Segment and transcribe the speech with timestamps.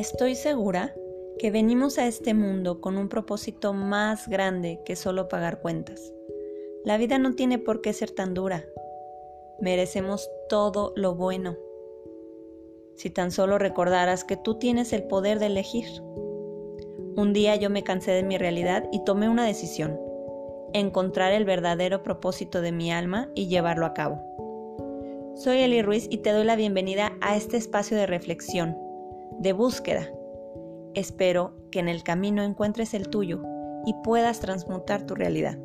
[0.00, 0.94] Estoy segura
[1.38, 6.10] que venimos a este mundo con un propósito más grande que solo pagar cuentas.
[6.86, 8.64] La vida no tiene por qué ser tan dura.
[9.60, 11.54] Merecemos todo lo bueno.
[12.96, 15.84] Si tan solo recordaras que tú tienes el poder de elegir.
[17.14, 20.00] Un día yo me cansé de mi realidad y tomé una decisión,
[20.72, 24.18] encontrar el verdadero propósito de mi alma y llevarlo a cabo.
[25.36, 28.78] Soy Eli Ruiz y te doy la bienvenida a este espacio de reflexión,
[29.40, 30.06] de búsqueda.
[30.94, 33.42] Espero que en el camino encuentres el tuyo
[33.86, 35.58] y puedas transmutar tu realidad.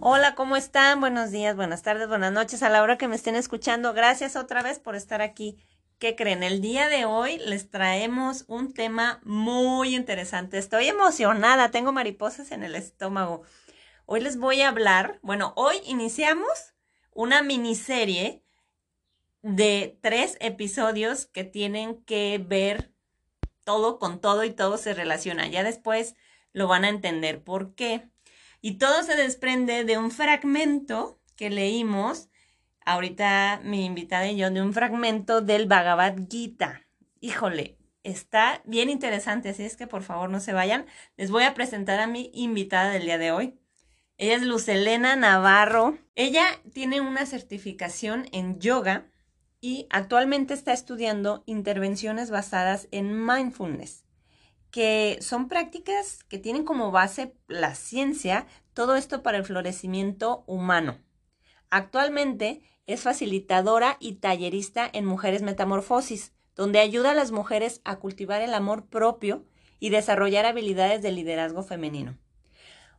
[0.00, 1.00] Hola, ¿cómo están?
[1.00, 3.92] Buenos días, buenas tardes, buenas noches a la hora que me estén escuchando.
[3.92, 5.58] Gracias otra vez por estar aquí.
[5.98, 6.42] ¿Qué creen?
[6.42, 10.58] El día de hoy les traemos un tema muy interesante.
[10.58, 13.42] Estoy emocionada, tengo mariposas en el estómago.
[14.06, 16.73] Hoy les voy a hablar, bueno, hoy iniciamos
[17.14, 18.42] una miniserie
[19.42, 22.92] de tres episodios que tienen que ver
[23.64, 25.46] todo con todo y todo se relaciona.
[25.46, 26.14] Ya después
[26.52, 28.08] lo van a entender por qué.
[28.60, 32.28] Y todo se desprende de un fragmento que leímos
[32.86, 36.86] ahorita mi invitada y yo de un fragmento del Bhagavad Gita.
[37.20, 40.86] Híjole, está bien interesante, así es que por favor no se vayan.
[41.16, 43.58] Les voy a presentar a mi invitada del día de hoy.
[44.16, 45.98] Ella es Lucelena Navarro.
[46.14, 49.10] Ella tiene una certificación en yoga
[49.60, 54.04] y actualmente está estudiando intervenciones basadas en mindfulness,
[54.70, 61.00] que son prácticas que tienen como base la ciencia, todo esto para el florecimiento humano.
[61.70, 68.42] Actualmente es facilitadora y tallerista en Mujeres Metamorfosis, donde ayuda a las mujeres a cultivar
[68.42, 69.44] el amor propio
[69.80, 72.16] y desarrollar habilidades de liderazgo femenino.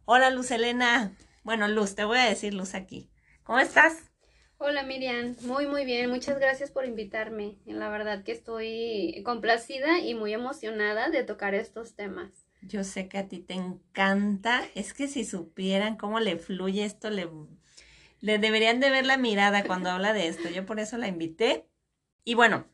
[0.08, 1.14] Hola Luz Elena.
[1.44, 3.10] Bueno, Luz, te voy a decir Luz aquí.
[3.44, 4.12] ¿Cómo estás?
[4.60, 7.58] Hola Miriam, muy muy bien, muchas gracias por invitarme.
[7.66, 12.30] La verdad que estoy complacida y muy emocionada de tocar estos temas.
[12.62, 17.10] Yo sé que a ti te encanta, es que si supieran cómo le fluye esto,
[17.10, 17.28] le
[18.22, 20.50] le deberían de ver la mirada cuando habla de esto.
[20.50, 21.68] Yo por eso la invité.
[22.24, 22.68] Y bueno,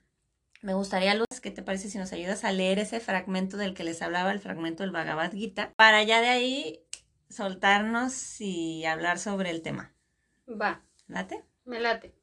[0.61, 3.85] me gustaría, Luz, ¿qué te parece si nos ayudas a leer ese fragmento del que
[3.85, 6.85] les hablaba, el fragmento del Bhagavad Gita, para ya de ahí
[7.31, 9.93] soltarnos y hablar sobre el tema?
[10.47, 10.83] Va.
[11.07, 11.43] ¿Late?
[11.65, 12.13] Me late.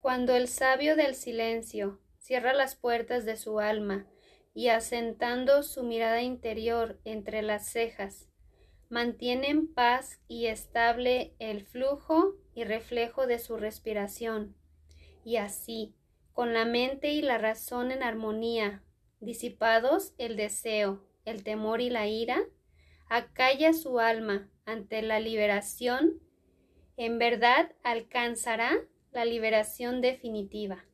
[0.00, 4.06] Cuando el sabio del silencio cierra las puertas de su alma
[4.54, 8.28] y asentando su mirada interior entre las cejas,
[8.88, 14.54] mantiene en paz y estable el flujo y reflejo de su respiración,
[15.24, 15.94] y así,
[16.34, 18.82] con la mente y la razón en armonía,
[19.20, 22.42] disipados el deseo, el temor y la ira,
[23.08, 26.20] acalla su alma ante la liberación,
[26.96, 28.72] en verdad alcanzará
[29.12, 30.84] la liberación definitiva.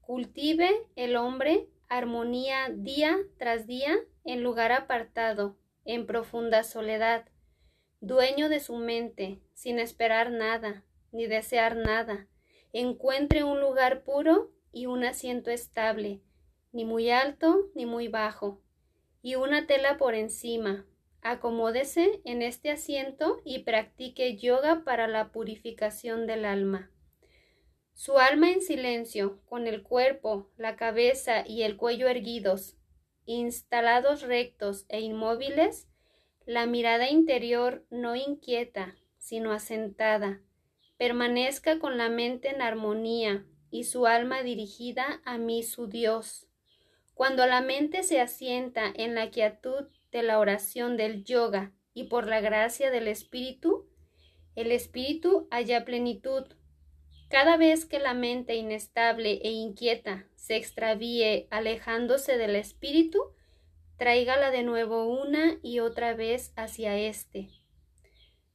[0.00, 7.28] Cultive el hombre armonía día tras día en lugar apartado, en profunda soledad,
[8.00, 12.28] dueño de su mente, sin esperar nada, ni desear nada,
[12.72, 16.22] encuentre un lugar puro y un asiento estable,
[16.72, 18.62] ni muy alto ni muy bajo,
[19.20, 20.86] y una tela por encima.
[21.20, 26.90] Acomódese en este asiento y practique yoga para la purificación del alma.
[27.94, 32.76] Su alma en silencio, con el cuerpo, la cabeza y el cuello erguidos,
[33.26, 35.88] instalados rectos e inmóviles,
[36.44, 40.40] la mirada interior no inquieta, sino asentada,
[41.02, 46.46] permanezca con la mente en armonía y su alma dirigida a mí su Dios.
[47.12, 52.28] Cuando la mente se asienta en la quietud de la oración del yoga y por
[52.28, 53.88] la gracia del Espíritu,
[54.54, 56.44] el Espíritu halla plenitud,
[57.28, 63.18] cada vez que la mente inestable e inquieta se extravíe alejándose del espíritu,
[63.96, 67.48] tráigala de nuevo una y otra vez hacia éste.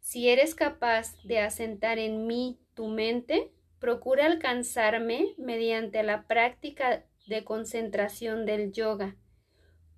[0.08, 7.44] Si eres capaz de asentar en mí tu mente, procura alcanzarme mediante la práctica de
[7.44, 9.18] concentración del yoga.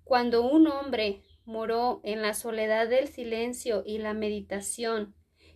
[0.02, 5.14] Cuando un hombre moró en la soledad del silencio y la meditación,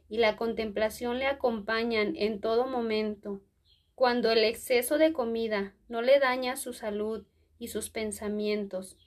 [0.09, 3.43] y la contemplación le acompañan en todo momento.
[3.97, 7.27] Cuando el exceso de comida no le daña su salud
[7.59, 8.99] y sus pensamientos,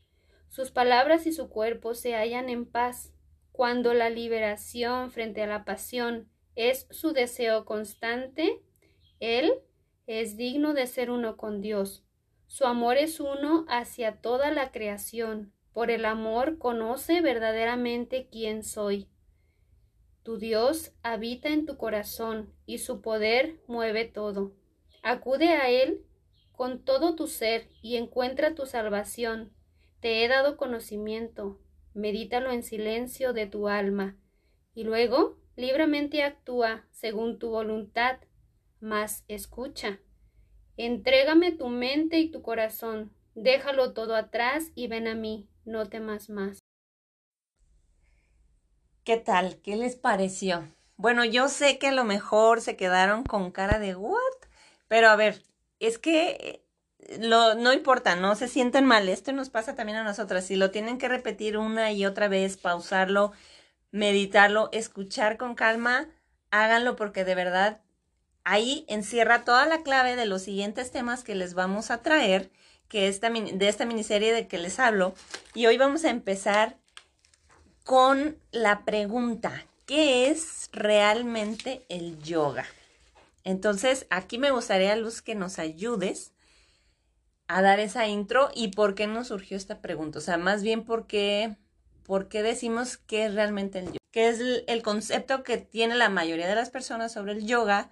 [0.50, 3.14] sus palabras y su cuerpo se hallan en paz.
[3.58, 8.62] Cuando la liberación frente a la pasión es su deseo constante,
[9.20, 9.52] él
[10.06, 12.06] es digno de ser uno con Dios.
[12.46, 19.10] Su amor es uno hacia toda la creación, Por el amor conoce verdaderamente quién soy.
[20.22, 24.54] Tu Dios habita en tu corazón y su poder mueve todo.
[25.02, 26.06] Acude a Él
[26.52, 29.52] con todo tu ser y encuentra tu salvación.
[30.00, 31.60] Te he dado conocimiento,
[31.98, 34.16] medítalo en silencio de tu alma,
[34.74, 38.20] y luego libremente actúa según tu voluntad,
[38.80, 40.00] mas escucha.
[40.78, 46.30] Entrégame tu mente y tu corazón, déjalo todo atrás y ven a mí, no temas
[46.30, 46.60] más.
[49.04, 49.60] ¿Qué tal?
[49.64, 50.72] ¿Qué les pareció?
[50.98, 54.20] Bueno, yo sé que a lo mejor se quedaron con cara de what,
[54.88, 55.42] pero a ver,
[55.80, 56.67] es que eh,
[57.20, 60.46] lo, no importa, no se sienten mal, esto nos pasa también a nosotras.
[60.46, 63.32] Si lo tienen que repetir una y otra vez, pausarlo,
[63.92, 66.08] meditarlo, escuchar con calma,
[66.52, 67.82] háganlo porque de verdad
[68.44, 72.50] ahí encierra toda la clave de los siguientes temas que les vamos a traer,
[72.88, 75.14] que esta, de esta miniserie de que les hablo.
[75.54, 76.78] Y hoy vamos a empezar
[77.84, 82.66] con la pregunta, ¿qué es realmente el yoga?
[83.44, 86.34] Entonces, aquí me gustaría, Luz, que nos ayudes
[87.48, 90.20] a dar esa intro y por qué nos surgió esta pregunta.
[90.20, 91.56] O sea, más bien por qué,
[92.04, 93.98] por qué decimos qué es realmente el yoga.
[94.12, 97.92] ¿Qué es el concepto que tiene la mayoría de las personas sobre el yoga?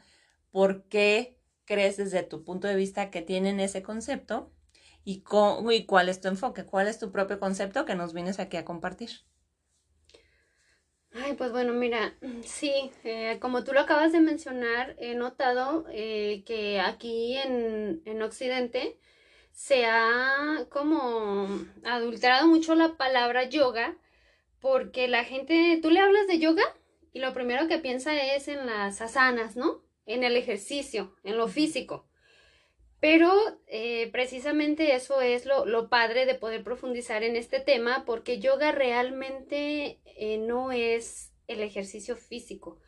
[0.52, 4.52] ¿Por qué crees desde tu punto de vista que tienen ese concepto?
[5.04, 6.66] ¿Y, cuál es tu enfoque?
[6.66, 9.12] ¿Cuál es tu propio concepto que nos vienes aquí a compartir?
[11.13, 16.44] Ay, pues bueno, mira, sí, eh, como tú lo acabas de mencionar, he notado eh,
[16.46, 18.98] que aquí en, en Occidente
[19.56, 21.48] se ha como
[21.86, 23.98] adulterado mucho la palabra yoga
[24.60, 26.63] porque la gente, tú le hablas de yoga
[27.13, 29.81] y lo primero que piensa es en las asanas, ¿no?
[30.06, 32.06] En el ejercicio, en lo físico.
[33.00, 33.31] Pero
[33.68, 38.72] eh, precisamente eso es lo, lo, padre de poder profundizar en este tema, porque yoga
[38.72, 42.81] realmente eh, no es el ejercicio físico.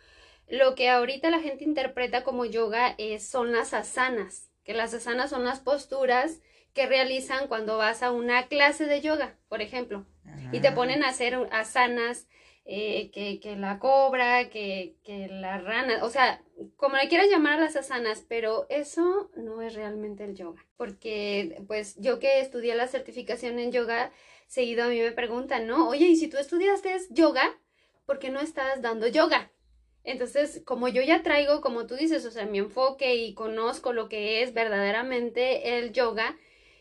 [0.48, 5.30] Lo que ahorita la gente interpreta como yoga es, son las asanas, que las asanas
[5.30, 6.42] son las posturas
[6.78, 10.06] que realizan cuando vas a una clase de yoga, por ejemplo,
[10.52, 12.28] y te ponen a hacer asanas
[12.66, 16.44] eh, que, que, la cobra, que, que, la rana, o sea,
[16.76, 21.64] como le quieras llamar a las asanas, pero eso no es realmente el yoga, porque
[21.66, 24.12] pues yo que estudié la certificación en yoga,
[24.46, 25.90] seguido a mí me preguntan, ¿no?
[25.90, 27.60] Oye, y si tú estudiaste yoga,
[28.06, 29.52] ¿por qué no estás dando yoga?
[30.04, 34.10] Entonces, como yo ya traigo, como tú dices, o sea, mi enfoque y conozco lo
[34.10, 36.38] que es verdaderamente el yoga,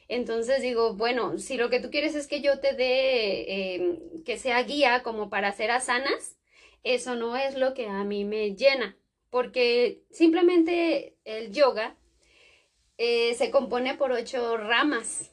[0.08, 4.38] entonces digo, bueno, si lo que tú quieres es que yo te dé, em, que
[4.38, 6.36] sea guía como para hacer asanas,
[6.84, 8.96] eso no es lo que a mí me llena,
[9.30, 11.96] porque simplemente el yoga
[12.98, 15.32] eh, se compone por ocho ramas.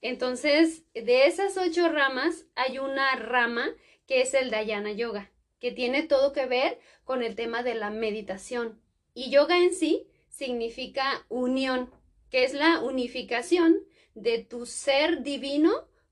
[0.00, 3.68] Entonces, de esas ocho ramas hay una rama
[4.06, 5.30] que es el Dhyana Yoga,
[5.60, 8.80] que tiene todo que ver con el tema de la meditación.
[9.14, 11.90] Y yoga en sí significa unión,
[12.30, 15.70] que es la unificación de tu ser divino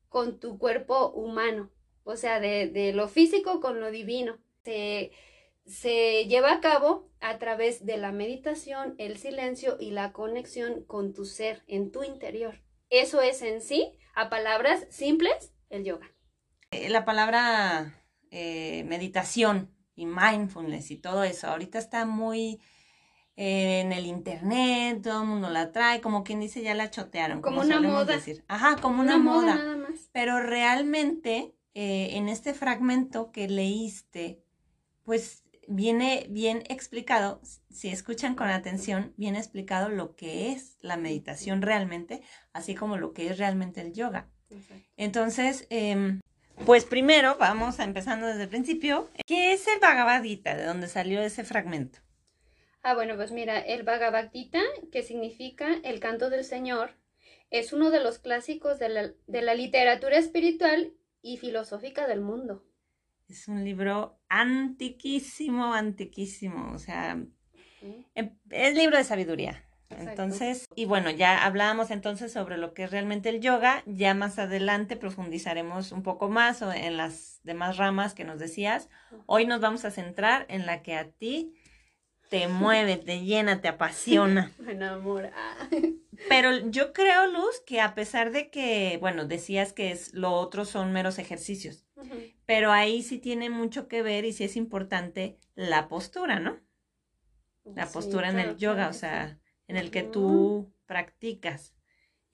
[0.08, 1.70] con tu cuerpo humano,
[2.04, 4.38] o sea, de, lo físico con lo divino.
[4.64, 5.12] Se,
[5.64, 11.14] se lleva a cabo a través de la meditación, el silencio y la conexión con
[11.14, 12.60] tu ser en tu interior.
[12.90, 16.12] Eso es en sí, a palabras simples, el yoga.
[16.70, 22.60] Eh, la palabra eh, meditación y mindfulness y todo eso, ahorita está muy
[23.44, 27.42] en el internet, todo el mundo la trae, como quien dice, ya la chotearon.
[27.42, 28.14] Como, una moda.
[28.14, 28.44] Decir.
[28.46, 29.56] Ajá, como una, moda.
[29.56, 30.10] Nada más.
[30.12, 34.44] Pero realmente, eh, en este fragmento que leíste,
[35.02, 41.62] pues viene bien explicado, si escuchan con atención, viene explicado lo que es la meditación
[41.62, 42.22] realmente,
[42.52, 44.28] así como lo que es realmente el yoga.
[44.96, 46.20] Entonces, em,
[46.64, 49.10] pues primero vamos a empezando desde el principio.
[49.26, 50.54] ¿Qué es el Bhagavad Gita?
[50.54, 51.98] ¿De dónde salió ese fragmento?
[52.82, 54.60] Ah, bueno, pues mira, el Bhagavad Gita,
[54.90, 56.96] que significa el canto del Señor,
[57.50, 62.64] es uno de los clásicos de la, de la literatura espiritual y filosófica del mundo.
[63.28, 67.12] Es un libro antiquísimo, antiquísimo, o sea,
[68.14, 69.64] em, es libro de sabiduría.
[69.90, 74.38] Entonces, y bueno, ya hablábamos entonces sobre lo que es realmente el yoga, ya más
[74.38, 78.88] adelante profundizaremos un poco más en las demás ramas que nos decías.
[79.26, 81.54] Hoy nos vamos a centrar en la que a ti
[82.32, 84.52] te mueve, te llena, te apasiona.
[84.58, 85.34] Me enamora.
[86.30, 90.64] Pero yo creo, Luz, que a pesar de que, bueno, decías que es, lo otro
[90.64, 91.84] son meros ejercicios,
[92.46, 96.58] pero ahí sí tiene mucho que ver y sí es importante la postura, ¿no?
[97.66, 101.74] La postura en el yoga, o sea, en el que tú practicas.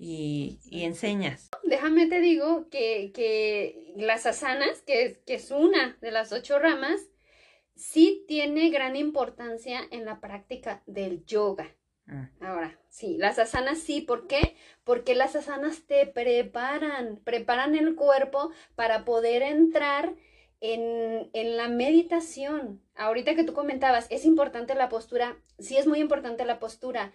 [0.00, 1.50] y, y enseñas.
[1.64, 7.00] Déjame te digo que, que las asanas, que, que es una de las ocho ramas,
[7.78, 11.74] sí tiene gran importancia en la práctica del yoga.
[12.08, 12.30] Ah.
[12.40, 14.56] Ahora, sí, las asanas sí, ¿por qué?
[14.84, 20.14] Porque las asanas te preparan, preparan el cuerpo para poder entrar
[20.60, 22.82] en, en, la meditación.
[22.96, 27.12] Ahorita que tú comentabas, es importante la postura, sí es muy importante la postura,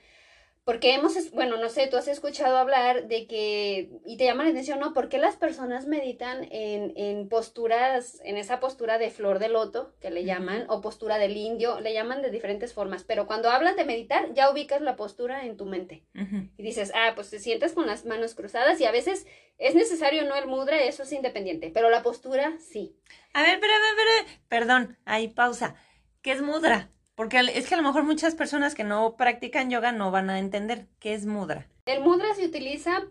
[0.65, 4.51] porque hemos, bueno, no sé, tú has escuchado hablar de que, y te llama la
[4.51, 4.93] atención, ¿no?
[4.93, 9.93] ¿Por qué las personas meditan en, en posturas, en esa postura de flor de loto,
[9.99, 13.75] que le llaman, o postura del indio, le llaman de diferentes formas, pero cuando hablas
[13.75, 16.05] de meditar, ya ubicas la postura en tu mente.
[16.57, 19.27] Y dices, ah, pues te sientas con las manos cruzadas y a veces
[19.57, 22.95] es necesario, no el mudra, eso es independiente, pero la postura sí.
[23.33, 25.75] A ver, pero, pero, pero, perdón, ahí pausa.
[26.21, 26.89] ¿Qué es mudra?
[27.15, 30.39] Porque es que a lo mejor muchas personas que no practican yoga no van a
[30.39, 31.67] entender qué es mudra.
[31.85, 33.03] El mudra se utiliza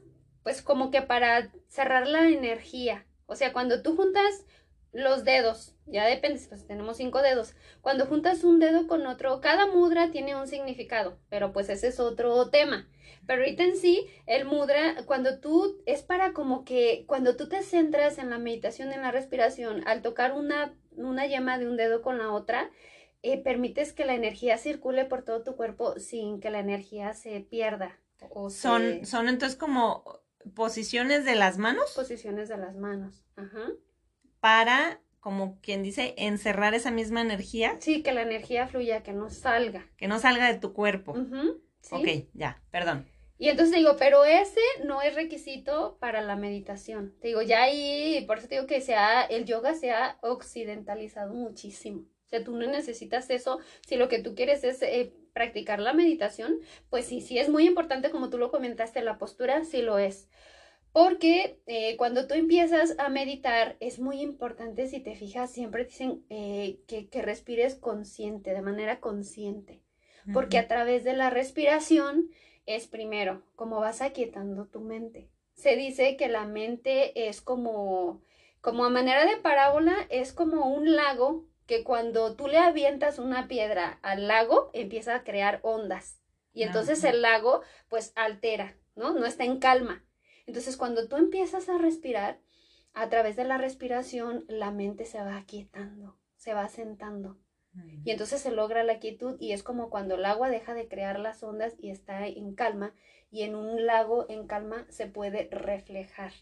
[0.42, 3.06] pues como que para cerrar la energía.
[3.26, 4.44] O sea, cuando tú juntas
[4.92, 7.54] los dedos, ya depende, pues tenemos cinco dedos.
[7.80, 12.00] Cuando juntas un dedo con otro, cada mudra tiene un significado, pero pues ese es
[12.00, 12.88] otro tema.
[13.26, 17.62] Pero ahorita en sí, el mudra, cuando tú, es para como que, cuando tú te
[17.62, 22.02] centras en la meditación, en la respiración, al tocar una, una yema de un dedo
[22.02, 22.71] con la otra,
[23.23, 27.41] eh, permites que la energía circule por todo tu cuerpo sin que la energía se
[27.41, 27.99] pierda.
[28.31, 30.05] O Son, se- son entonces como
[30.55, 33.25] posiciones de las manos posiciones de las manos.
[33.37, 33.71] Ajá.
[34.41, 39.31] para, como quien dice, encerrar esa misma energía Sí, que la energía fluya, que no
[39.31, 39.87] salga.
[39.97, 41.12] que no salga de tu cuerpo.
[41.12, 41.95] Ujú, ¿sí?
[41.95, 43.07] Ok, ya, perdón.
[43.38, 47.14] Y entonces digo, pero ese no es requisito para la meditación.
[47.21, 50.19] Te digo, ya ahí, por eso te digo que se ha- el yoga se ha
[50.23, 52.05] occidentalizado muchísimo.
[52.32, 53.60] Sea, tú no necesitas eso.
[53.86, 56.58] Si lo que tú quieres es eh, practicar la meditación,
[56.90, 60.28] pues sí, sí es muy importante, como tú lo comentaste, la postura sí lo es.
[60.92, 66.24] Porque eh, cuando tú empiezas a meditar, es muy importante, si te fijas, siempre dicen
[66.28, 69.82] eh, que, que respires consciente, de manera consciente
[70.32, 72.30] porque a través de la respiración
[72.66, 75.28] es primero como vas aquietando tu mente.
[75.54, 78.22] Se dice que la mente es como,
[78.60, 83.49] como a manera de parábola, es como un lago que cuando tú le avientas una
[83.49, 87.14] piedra al lago empieza a crear ondas y entonces Ajá.
[87.14, 89.14] el lago pues altera, ¿no?
[89.14, 90.04] No está en calma.
[90.47, 92.40] Entonces cuando tú empiezas a respirar,
[92.95, 97.38] a través de la respiración la mente se va aquietando, se va sentando.
[98.04, 101.19] Y entonces se logra la quietud y es como cuando el agua deja de crear
[101.19, 102.95] las ondas y está en calma
[103.31, 106.33] y en un lago en calma se puede reflejar.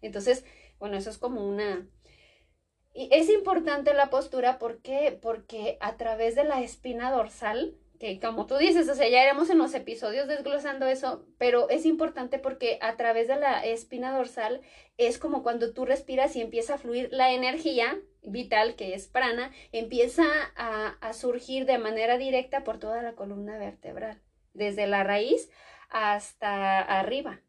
[0.00, 0.46] Entonces,
[0.78, 1.86] bueno, eso es como una...
[2.92, 5.18] Y es importante la postura ¿por qué?
[5.20, 9.50] porque a través de la espina dorsal, que como tú dices, o sea, ya iremos
[9.50, 14.62] en los episodios desglosando eso, pero es importante porque a través de la espina dorsal
[14.96, 19.52] es como cuando tú respiras y empieza a fluir la energía vital, que es prana,
[19.70, 20.24] empieza
[20.56, 24.20] a, a surgir de manera directa por toda la columna vertebral,
[24.54, 25.50] desde la raíz
[25.90, 27.40] hasta arriba.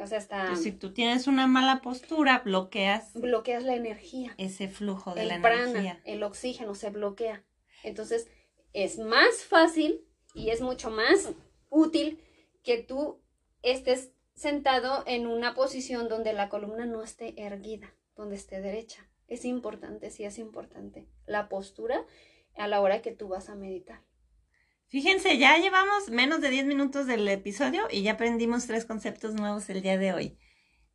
[0.00, 4.34] O sea, Entonces, si tú tienes una mala postura, bloqueas bloqueas la energía.
[4.38, 6.00] ese flujo de el la prana, energía.
[6.04, 7.44] el oxígeno se bloquea.
[7.84, 8.28] Entonces,
[8.72, 11.32] es más fácil y es mucho más
[11.68, 12.20] útil
[12.62, 13.20] que tú
[13.62, 19.06] estés sentado en una posición donde la columna no esté erguida, donde esté derecha.
[19.28, 21.06] Es importante, sí es importante.
[21.26, 22.04] La postura
[22.56, 24.00] a la hora que tú vas a meditar.
[24.92, 29.70] Fíjense, ya llevamos menos de 10 minutos del episodio y ya aprendimos tres conceptos nuevos
[29.70, 30.36] el día de hoy.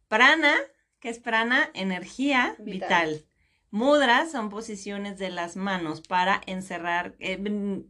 [0.07, 0.53] Prana,
[0.99, 3.13] que es prana, energía vital.
[3.13, 3.25] Vital.
[3.71, 7.85] Mudras son posiciones de las manos para encerrar, eh, mm,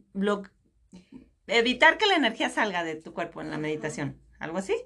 [1.46, 4.76] evitar que la energía salga de tu cuerpo en la meditación, algo así.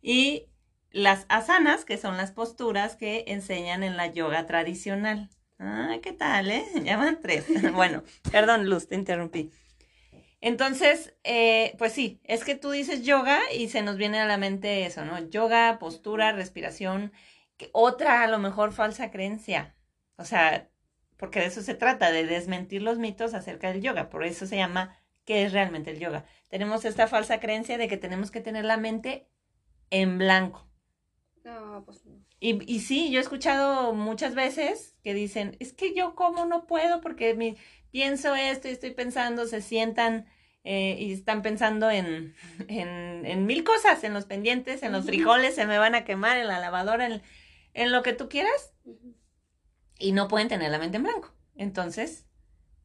[0.00, 0.46] Y
[0.92, 5.28] las asanas, que son las posturas que enseñan en la yoga tradicional.
[5.58, 6.64] Ah, ¿qué tal, eh?
[6.84, 7.46] Ya van tres.
[7.74, 9.50] bueno, perdón, Luz, te interrumpí.
[10.42, 14.36] Entonces, eh, pues sí, es que tú dices yoga y se nos viene a la
[14.36, 15.18] mente eso, ¿no?
[15.30, 17.12] Yoga, postura, respiración,
[17.56, 19.76] que otra a lo mejor falsa creencia.
[20.16, 20.68] O sea,
[21.16, 24.10] porque de eso se trata, de desmentir los mitos acerca del yoga.
[24.10, 26.24] Por eso se llama ¿qué es realmente el yoga?
[26.48, 29.28] Tenemos esta falsa creencia de que tenemos que tener la mente
[29.90, 30.66] en blanco.
[31.44, 32.20] No, pues no.
[32.40, 36.66] Y, y sí, yo he escuchado muchas veces que dicen, es que yo como no
[36.66, 37.56] puedo porque mi,
[37.92, 40.26] pienso esto y estoy pensando, se sientan
[40.64, 42.34] eh, y están pensando en,
[42.68, 46.38] en, en mil cosas, en los pendientes, en los frijoles, se me van a quemar,
[46.38, 47.22] en la lavadora, en,
[47.74, 48.74] en lo que tú quieras,
[49.98, 51.32] y no pueden tener la mente en blanco.
[51.54, 52.26] Entonces,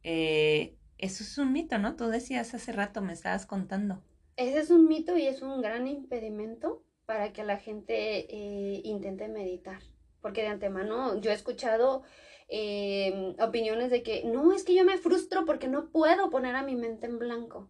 [0.04, 1.96] eh, eso es un mito, ¿no?
[1.96, 4.04] Tú decías hace rato, me estabas contando.
[4.36, 9.28] Ese es un mito y es un gran impedimento para que la gente eh, intente
[9.28, 9.82] meditar.
[10.22, 12.04] Porque de antemano yo he escuchado
[12.50, 16.63] eh, opiniones de que no, es que yo me frustro porque no puedo poner a
[16.63, 17.70] mi mente en blanco.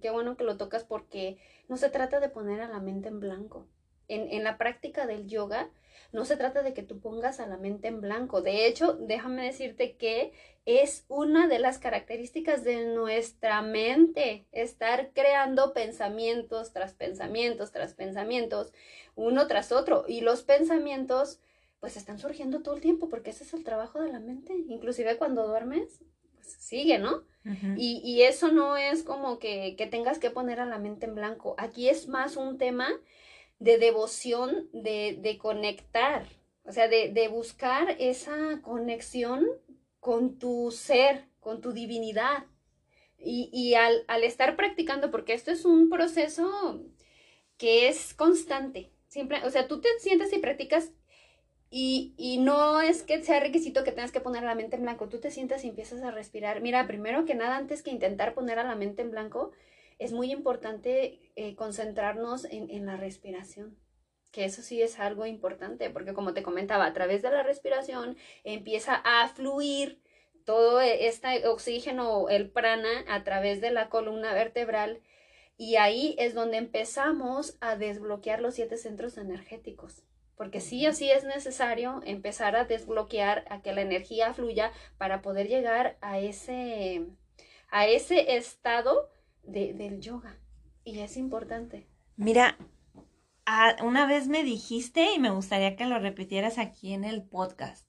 [0.00, 1.38] qué bueno que lo tocas porque
[1.68, 3.66] no se trata de poner a la mente en blanco.
[4.08, 5.70] En, en la práctica del yoga,
[6.12, 8.40] no se trata de que tú pongas a la mente en blanco.
[8.40, 10.32] De hecho, déjame decirte que
[10.64, 18.72] es una de las características de nuestra mente, estar creando pensamientos tras pensamientos tras pensamientos,
[19.14, 20.04] uno tras otro.
[20.08, 21.40] Y los pensamientos
[21.80, 24.54] pues están surgiendo todo el tiempo porque ese es el trabajo de la mente.
[24.68, 26.00] Inclusive cuando duermes,
[26.34, 27.24] pues sigue, ¿no?
[27.76, 31.14] y, y, eso no es como que, que, tengas que poner a la mente en
[31.14, 31.54] blanco.
[31.58, 32.88] Aquí es más un tema
[33.58, 36.26] de devoción, de, de conectar,
[36.64, 39.46] o sea, de, de buscar esa conexión
[40.00, 42.46] con tu ser, con tu divinidad.
[43.18, 46.82] Y, y al, al, estar practicando, porque esto es un proceso
[47.56, 48.90] que es constante.
[49.08, 50.92] Siempre, o sea, tú te sientes y practicas
[51.76, 55.18] y, no es que sea requisito que tengas que poner la mente en blanco, tú
[55.18, 56.60] te sientas y empiezas a respirar.
[56.60, 59.50] Mira, primero que nada, antes que intentar poner a la mente en blanco,
[59.98, 63.76] es muy importante eh, concentrarnos en, en la respiración
[64.30, 68.16] que eso sí es algo importante, porque como te comentaba, a través de la respiración
[68.42, 70.02] empieza a fluir
[70.44, 75.00] todo este oxígeno, el prana, a través de la columna vertebral,
[75.56, 80.04] y ahí es donde empezamos a desbloquear los siete centros energéticos
[80.36, 85.22] porque sí o sí es necesario empezar a desbloquear, a que la energía fluya para
[85.22, 87.06] poder llegar a ese,
[87.70, 89.10] a ese estado
[89.42, 90.38] de, del yoga.
[90.84, 91.86] Y es importante.
[92.16, 92.58] Mira,
[93.82, 97.86] una vez me dijiste y me gustaría que lo repitieras aquí en el podcast.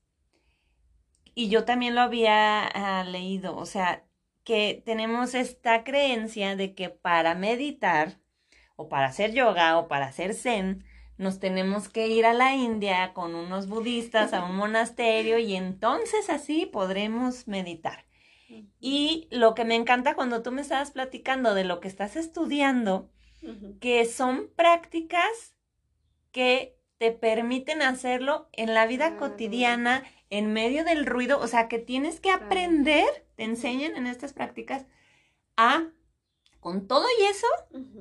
[1.33, 4.05] Y yo también lo había ah, leído, o sea,
[4.45, 8.19] que tenemos esta creencia de que para meditar
[8.77, 10.85] o para hacer yoga o para hacer zen,
[11.17, 16.29] nos tenemos que ir a la India con unos budistas a un monasterio y entonces
[16.29, 18.05] así podremos meditar.
[18.79, 23.09] Y lo que me encanta cuando tú me estabas platicando de lo que estás estudiando,
[23.79, 25.55] que son prácticas
[26.31, 31.79] que te permiten hacerlo en la vida cotidiana, en medio del ruido, o sea, que
[31.79, 34.85] tienes que aprender, te enseñan en estas prácticas
[35.57, 35.89] a
[36.65, 37.45] con todo y eso,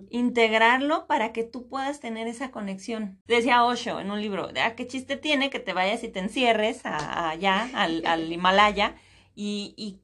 [0.08, 3.20] integrarlo para que tú puedas tener esa conexión.
[3.26, 6.80] Decía Osho en un libro, ¿a qué chiste tiene que te vayas y te encierres
[6.86, 8.94] allá, al, Himalaya,
[9.34, 10.00] y,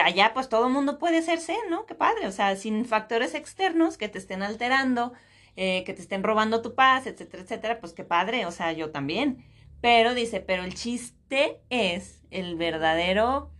[0.00, 1.86] allá pues todo el mundo puede hacerse, ¿no?
[1.86, 5.12] Qué padre, o sea, sin factores externos que te estén alterando,
[5.56, 8.92] eh, que te estén robando tu paz, etcétera, etcétera, pues qué padre, o sea, yo
[8.92, 9.44] también.
[9.80, 13.50] Pero dice, pero el chiste es el verdadero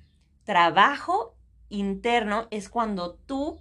[0.45, 1.35] trabajo
[1.71, 3.59] interno, es cuando tú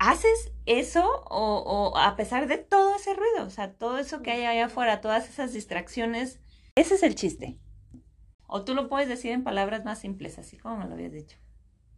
[0.00, 4.44] haces eso o, a pesar de todo ese ruido, o sea, todo eso que hay
[4.44, 6.40] allá afuera, todas esas distracciones,
[6.74, 7.58] ese es el chiste.
[8.46, 11.36] O tú lo puedes decir en palabras más simples, así como me lo habías dicho.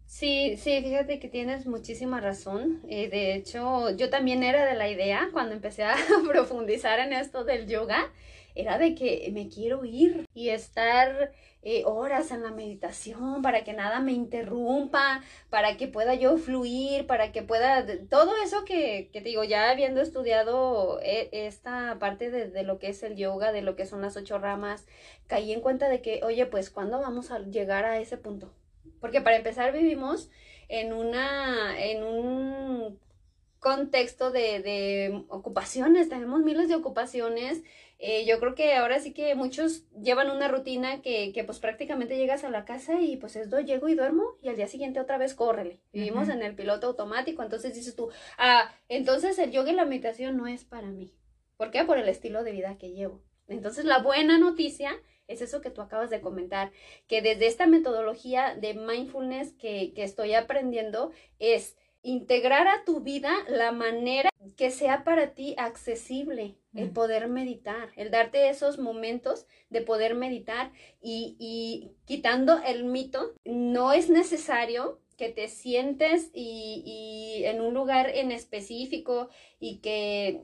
[0.04, 2.82] Sí, sí, fíjate que tienes muchísima razón.
[2.88, 5.94] Eh, de hecho, yo también era de la idea cuando empecé a
[6.28, 8.12] profundizar en esto del yoga,
[8.56, 11.32] era de que me quiero ir y estar
[11.64, 17.06] eh, horas en la meditación, para que nada me interrumpa, para que pueda yo fluir,
[17.06, 22.30] para que pueda, todo eso que, que te digo, ya habiendo estudiado eh, esta parte
[22.30, 24.86] de, lo que es el yoga, de lo que son las ocho ramas,
[25.28, 28.52] caí en cuenta de que, oye, pues, ¿cuándo vamos a llegar a ese punto?
[29.00, 30.30] Porque para empezar vivimos
[30.68, 32.98] en una, en un
[33.60, 37.62] contexto de, de ocupaciones, tenemos miles de ocupaciones,
[38.04, 42.16] eh, yo creo que ahora sí que muchos llevan una rutina que, que, pues prácticamente
[42.16, 44.98] llegas a la casa y pues es do, llego y duermo y al día siguiente
[44.98, 45.78] otra vez córrele.
[45.92, 50.36] Vivimos en el piloto automático, entonces dices tú, ah, entonces el yoga y la meditación
[50.36, 51.14] no es para mí.
[51.56, 51.84] ¿Por qué?
[51.84, 53.22] Por el estilo de vida que llevo.
[53.46, 56.72] Entonces la buena noticia es eso que tú acabas de comentar,
[57.06, 63.32] que desde esta metodología de mindfulness que, que estoy aprendiendo es integrar a tu vida
[63.46, 69.82] la manera que sea para ti accesible el poder meditar, el darte esos momentos de
[69.82, 77.44] poder meditar y, y quitando el mito, no es necesario que te sientes y, y
[77.44, 79.28] en un lugar en específico
[79.60, 80.42] y que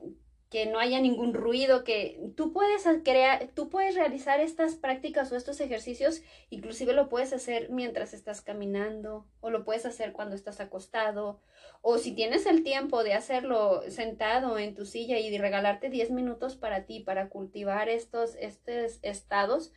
[0.49, 5.35] que no haya ningún ruido, que tú puedes crear, tú puedes realizar estas prácticas o
[5.35, 10.59] estos ejercicios, inclusive lo puedes hacer mientras estás caminando, o lo puedes hacer cuando estás
[10.59, 11.39] acostado,
[11.81, 16.55] o si tienes el tiempo de hacerlo sentado en tu silla y regalarte 10 minutos
[16.55, 19.71] para ti, para cultivar estos, estos estados,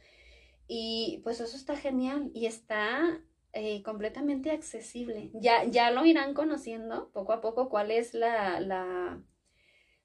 [0.66, 3.20] y pues eso está genial y está
[3.52, 5.30] eh, completamente accesible.
[5.34, 9.22] Ya, ya lo irán conociendo poco a poco cuál es la, la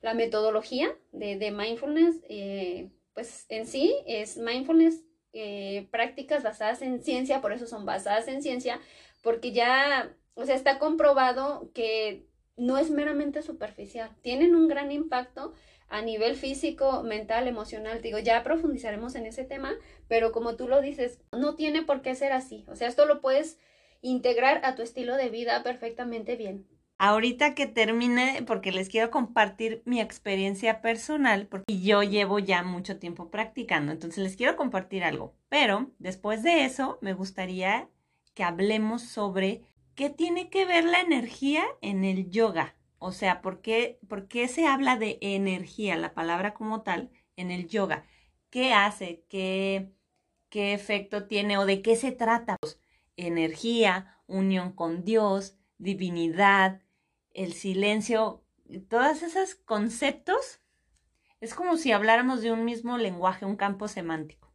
[0.01, 7.41] la metodología de, mindfulness, eh, pues en sí es mindfulness, eh, prácticas basadas en ciencia,
[7.41, 8.79] por eso son basadas en ciencia,
[9.21, 15.53] porque ya, o sea, está comprobado que no es meramente superficial, tienen un gran impacto
[15.89, 18.01] a nivel físico, mental, emocional.
[18.01, 19.73] Digo, ya profundizaremos en ese tema,
[20.07, 22.65] pero como tú lo dices, no tiene por qué ser así.
[22.67, 23.57] O sea, esto lo puedes
[24.01, 26.67] integrar a tu estilo de vida perfectamente bien.
[26.99, 32.97] Ahorita que termine, porque les quiero compartir mi experiencia personal, porque yo llevo ya mucho
[32.97, 35.36] tiempo practicando, entonces les quiero compartir algo.
[35.47, 37.88] Pero después de eso, me gustaría
[38.33, 39.62] que hablemos sobre
[39.93, 42.75] qué tiene que ver la energía en el yoga.
[42.97, 47.51] O sea, ¿por qué, ¿por qué se habla de energía, la palabra como tal, en
[47.51, 48.05] el yoga?
[48.49, 49.23] ¿Qué hace?
[49.29, 49.91] ¿Qué,
[50.49, 52.57] qué efecto tiene o de qué se trata?
[52.60, 52.79] Pues,
[53.17, 56.81] energía, unión con Dios, divinidad,
[57.38, 58.43] el silencio,
[58.89, 60.60] todos esos conceptos,
[61.39, 64.52] es como si habláramos de un mismo lenguaje, un campo semántico.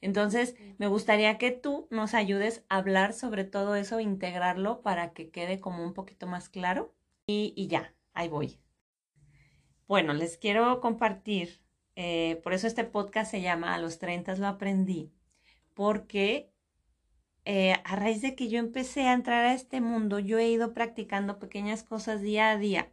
[0.00, 5.30] Entonces, me gustaría que tú nos ayudes a hablar sobre todo eso, integrarlo para que
[5.30, 6.92] quede como un poquito más claro.
[7.26, 8.58] Y, ya, ahí voy.
[9.86, 11.62] Bueno, les quiero compartir,
[11.94, 15.12] eh, por eso este podcast se llama A los 30 lo aprendí,
[15.72, 16.52] porque
[17.46, 20.72] eh, a raíz de que yo empecé a entrar a este mundo, yo he ido
[20.72, 22.90] practicando pequeñas cosas día a día.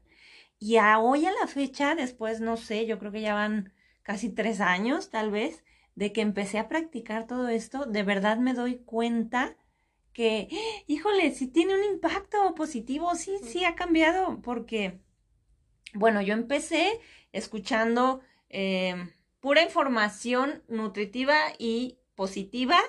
[0.59, 4.29] Y a hoy a la fecha, después, no sé, yo creo que ya van casi
[4.29, 5.63] tres años tal vez,
[5.95, 9.55] de que empecé a practicar todo esto, de verdad me doy cuenta
[10.13, 10.49] que,
[10.87, 14.99] híjole, si tiene un impacto positivo, sí, sí ha cambiado, porque,
[15.93, 16.99] bueno, yo empecé
[17.31, 22.79] escuchando em, pura información nutritiva y positiva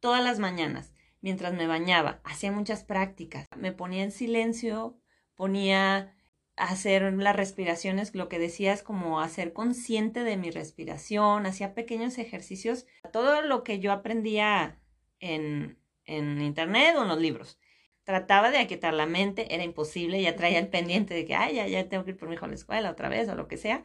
[0.00, 0.93] todas las mañanas
[1.24, 2.20] mientras me bañaba.
[2.22, 3.48] Hacía muchas prácticas.
[3.56, 5.00] Me ponía en silencio,
[5.34, 6.14] ponía
[6.54, 11.74] a hacer las respiraciones, lo que decía es como hacer consciente de mi respiración, hacía
[11.74, 14.78] pequeños ejercicios, todo lo que yo aprendía
[15.18, 17.58] en, en internet o en los libros.
[18.04, 21.66] Trataba de aquietar la mente, era imposible, ya traía el pendiente de que, ay, ya,
[21.66, 23.56] ya tengo que ir por mi hijo a la escuela otra vez o lo que
[23.56, 23.82] sea.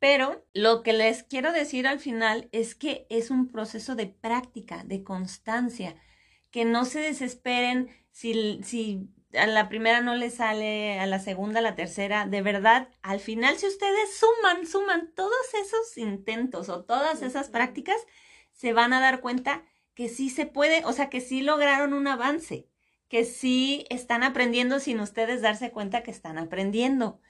[0.00, 4.82] Pero lo que les quiero decir al final es que es un proceso de práctica,
[4.82, 5.94] de constancia
[6.56, 11.58] que no se desesperen si, si a la primera no le sale, a la segunda,
[11.58, 12.24] a la tercera.
[12.24, 17.98] De verdad, al final, si ustedes suman, suman todos esos intentos o todas esas prácticas,
[18.52, 22.06] se van a dar cuenta que sí se puede, o sea, que sí lograron un
[22.06, 22.66] avance,
[23.10, 27.20] que sí están aprendiendo sin ustedes darse cuenta que están aprendiendo.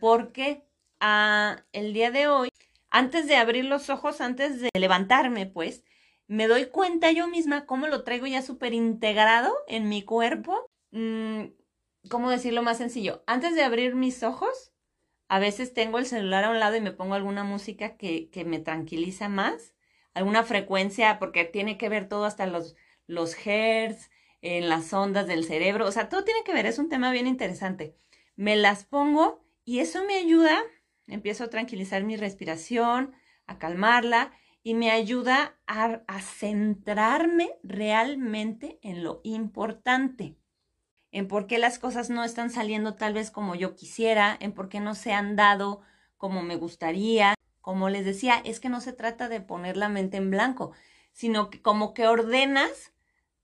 [0.00, 0.66] Porque
[0.98, 2.48] ah, el día de hoy,
[2.90, 5.84] antes de abrir los ojos, antes de levantarme, pues,
[6.32, 10.66] me doy cuenta yo misma cómo lo traigo ya súper integrado en mi cuerpo.
[10.90, 11.48] Mm,
[12.08, 13.22] ¿Cómo decirlo más sencillo?
[13.26, 14.72] Antes de abrir mis ojos,
[15.28, 18.46] a veces tengo el celular a un lado y me pongo alguna música que, que
[18.46, 19.74] me tranquiliza más,
[20.14, 24.08] alguna frecuencia, porque tiene que ver todo hasta los, los hertz,
[24.40, 27.26] en las ondas del cerebro, o sea, todo tiene que ver, es un tema bien
[27.26, 27.94] interesante.
[28.36, 30.62] Me las pongo y eso me ayuda,
[31.06, 33.14] empiezo a tranquilizar mi respiración,
[33.46, 34.32] a calmarla
[34.62, 40.36] y me ayuda a, centrarme realmente en lo importante,
[41.10, 44.68] en por qué las cosas no están saliendo tal vez como yo quisiera, en por
[44.68, 45.82] qué no se han dado
[46.16, 47.34] como me gustaría.
[47.60, 50.72] Como les decía, es que no se trata de poner la mente en blanco,
[51.12, 52.92] sino que como que ordenas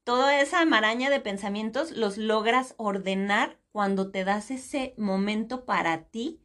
[0.05, 6.41] toda esa maraña de pensamientos, los logras ordenar cuando te das ese momento para ti,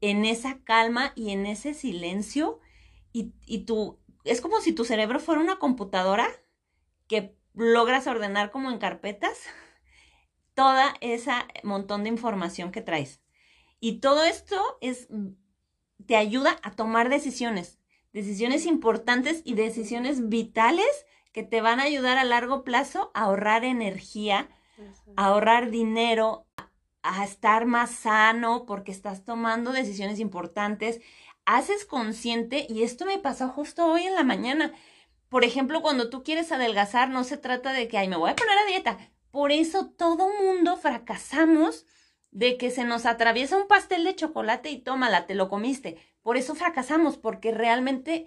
[0.00, 2.60] en esa calma y en ese silencio,
[3.12, 3.98] y, y tu
[4.30, 6.28] es como si tu cerebro fuera una computadora
[7.06, 9.38] que logras ordenar como en carpetas
[10.54, 13.20] toda esa montón de información que traes.
[13.80, 15.08] Y todo esto es
[16.06, 17.78] te ayuda a tomar decisiones,
[18.12, 23.64] decisiones importantes y decisiones vitales que te van a ayudar a largo plazo a ahorrar
[23.64, 24.48] energía,
[25.16, 26.46] a ahorrar dinero,
[27.02, 31.00] a estar más sano porque estás tomando decisiones importantes
[31.48, 34.74] haces consciente, y esto me pasó justo hoy en la mañana.
[35.30, 38.36] Por ejemplo, cuando tú quieres adelgazar, no se trata de que, ay, me voy a
[38.36, 38.98] poner a dieta.
[39.30, 41.86] Por eso todo mundo fracasamos
[42.30, 45.96] de que se nos atraviesa un pastel de chocolate y tómala, te lo comiste.
[46.20, 48.26] Por eso fracasamos, porque realmente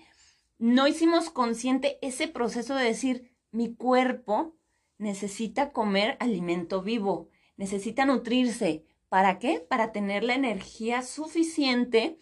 [0.58, 4.56] no hicimos consciente ese proceso de decir, mi cuerpo
[4.98, 8.84] necesita comer alimento vivo, necesita nutrirse.
[9.10, 9.60] ¿Para qué?
[9.60, 12.18] Para tener la energía suficiente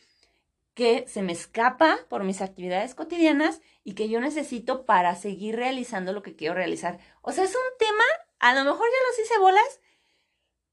[0.79, 6.13] que se me escapa por mis actividades cotidianas y que yo necesito para seguir realizando
[6.13, 6.99] lo que quiero realizar.
[7.21, 8.05] O sea, es un tema,
[8.39, 9.81] a lo mejor ya los hice bolas,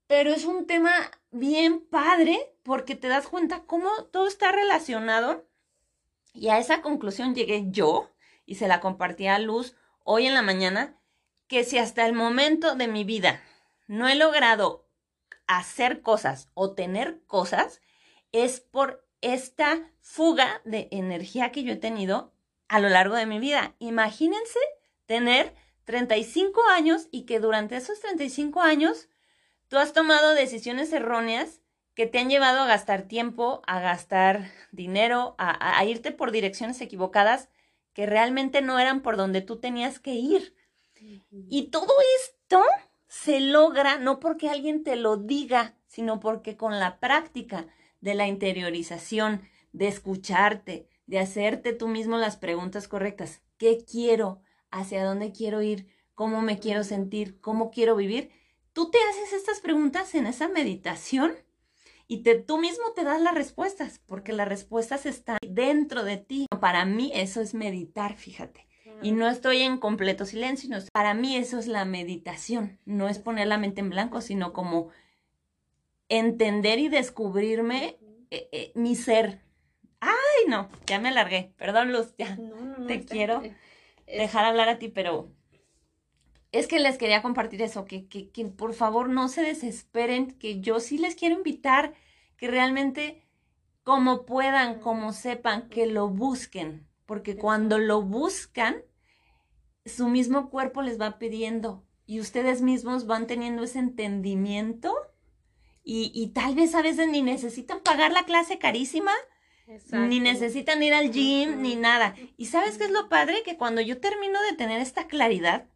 [0.07, 0.93] pero es un tema
[1.33, 5.45] bien padre porque te das cuenta cómo todo está relacionado
[6.33, 8.09] y a esa conclusión llegué yo
[8.45, 11.01] y se la compartí a Luz hoy en la mañana,
[11.49, 13.43] que si hasta el momento de mi vida
[13.89, 14.87] no he logrado
[15.49, 17.81] hacer cosas o tener cosas,
[18.31, 22.33] es por esta fuga de energía que yo he tenido
[22.69, 23.75] a lo largo de mi vida.
[23.79, 24.59] Imagínense
[25.07, 29.09] tener 35 años y que durante esos 35 años
[29.69, 31.61] tú has tomado decisiones erróneas
[31.95, 37.49] que te han llevado a gastar tiempo, a gastar dinero, a, irte por direcciones equivocadas
[37.95, 40.55] que realmente no eran por donde tú tenías que ir.
[41.49, 42.63] Y todo esto
[43.09, 47.67] se logra no porque alguien te lo diga, sino porque con la práctica
[48.01, 53.43] de la interiorización, de escucharte, de hacerte tú mismo las preguntas correctas.
[53.59, 54.41] ¿Qué quiero?
[54.71, 55.89] ¿Hacia dónde quiero ir?
[56.15, 57.41] ¿Cómo me quiero sentir?
[57.41, 58.31] ¿Cómo quiero vivir?
[58.73, 61.35] Tú te haces estas preguntas en esa meditación
[62.09, 66.47] y te, tú mismo te das las respuestas, porque las respuestas están dentro de ti.
[66.61, 68.67] Para mí eso es meditar, fíjate.
[69.03, 70.71] Y no estoy en completo silencio.
[70.93, 72.79] para mí eso es la meditación.
[72.85, 74.89] No es poner la mente en blanco, sino como
[76.09, 77.99] entender y descubrirme
[78.31, 79.43] eh, eh, mi ser.
[80.01, 81.53] Ay, no, ya me alargué.
[81.57, 82.39] Perdón, Luz, ya.
[82.87, 83.43] te quiero
[84.07, 85.31] dejar hablar a ti, pero
[86.53, 90.61] es que les quería compartir eso, que, que, que, por favor no se desesperen, que
[90.61, 91.95] yo sí les quiero invitar,
[92.37, 93.27] que realmente
[93.83, 98.83] como puedan, como sepan, que lo busquen, porque cuando lo buscan,
[99.85, 104.95] su mismo cuerpo les va pidiendo y ustedes mismos van teniendo ese entendimiento
[105.89, 109.13] y, y tal vez a veces ni necesitan pagar la clase carísima,
[109.93, 112.17] ni necesitan ir al gym, ni nada.
[112.37, 113.45] ¿Y sabes qué es lo padre?
[113.45, 115.69] Que cuando yo termino de tener esta claridad,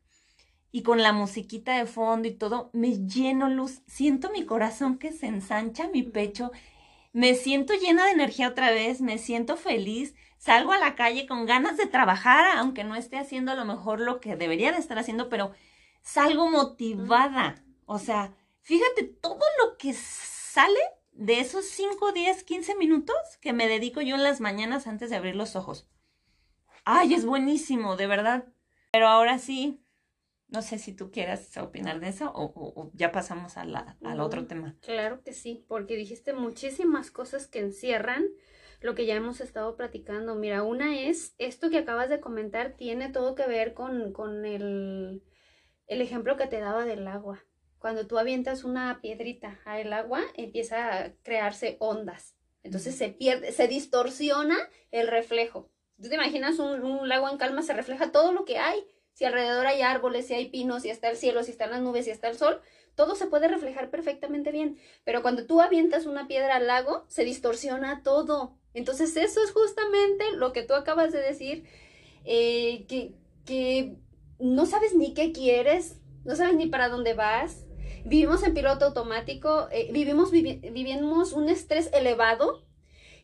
[0.73, 5.12] y con la musiquita de fondo y todo, me lleno luz, siento mi corazón que
[5.12, 6.51] se ensancha, mi pecho,
[7.12, 11.46] me siento llena de energía otra vez, me siento feliz, salgo a la calle con
[11.46, 14.99] ganas de trabajar, aunque no esté haciendo a lo mejor lo que debería de estar
[14.99, 15.53] haciendo, pero
[16.03, 17.62] salgo motivada.
[17.87, 20.81] O sea, fíjate todo lo que sale
[21.12, 25.16] de esos 5, 10, 15 minutos que me dedico yo en las mañanas antes de
[25.16, 25.88] abrir los ojos.
[26.85, 28.46] Ay, es buenísimo, de verdad.
[28.90, 29.85] Pero ahora sí,
[30.49, 34.46] no sé si tú quieras opinar de eso o, ya pasamos a la, al otro
[34.46, 34.77] tema.
[34.81, 38.29] Claro que sí, porque dijiste muchísimas cosas que encierran
[38.81, 40.35] lo que ya hemos estado platicando.
[40.35, 45.23] Mira, una es, esto que acabas de comentar tiene todo que ver con, con el,
[45.87, 47.44] el ejemplo que te daba del agua.
[47.81, 52.37] Cuando tú avientas una piedrita al agua, empieza a crearse ondas.
[52.62, 54.57] Entonces se pierde, se distorsiona
[54.93, 55.69] el reflejo.
[56.01, 58.87] Tú te imaginas un, un lago en calma, se refleja todo lo que hay
[59.21, 62.07] si alrededor hay árboles, si hay pinos, si está el cielo, si están las nubes,
[62.07, 62.62] si está el sol,
[62.95, 64.79] todo se puede reflejar perfectamente bien.
[65.05, 68.57] Pero cuando tú avientas una piedra al lago, se distorsiona todo.
[68.73, 71.64] Entonces eso es justamente lo que tú acabas de decir,
[72.25, 73.14] eh, que,
[73.45, 73.97] que
[74.38, 77.66] no sabes ni qué quieres, no sabes ni para dónde vas.
[78.04, 82.64] Vivimos en piloto automático, eh, vivimos, vivimos un estrés elevado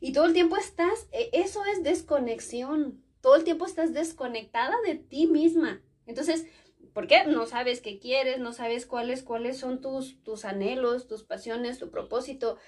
[0.00, 4.96] y todo el tiempo estás, eh, eso es desconexión, todo el tiempo estás desconectada de
[4.96, 5.82] ti misma.
[6.06, 6.46] Entonces,
[6.92, 7.24] ¿por qué?
[7.26, 11.90] No sabes qué quieres, no sabes cuáles, cuáles son tus, tus anhelos, tus pasiones, tu
[11.90, 12.58] propósito,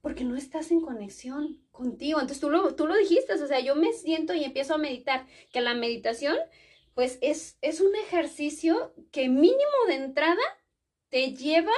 [0.00, 2.20] porque no estás en conexión contigo.
[2.20, 5.26] Entonces tú lo, tú lo dijiste, o sea, yo me siento y empiezo a meditar,
[5.52, 6.36] que la meditación,
[6.94, 10.42] pues es, es un ejercicio que mínimo de entrada
[11.10, 11.72] te lleva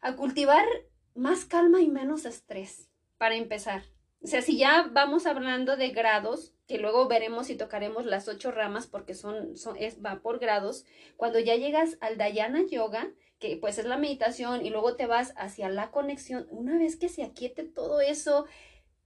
[0.00, 0.66] a cultivar
[1.14, 3.84] más calma y menos estrés, para empezar.
[4.22, 8.50] O sea, si ya vamos hablando de grados, que luego veremos y tocaremos las ocho
[8.50, 10.84] ramas porque son, es, va por grados,
[11.16, 15.32] cuando ya llegas al Dhyana Yoga, que pues es la meditación y luego te vas
[15.36, 18.46] hacia la conexión, una vez que se aquiete todo eso,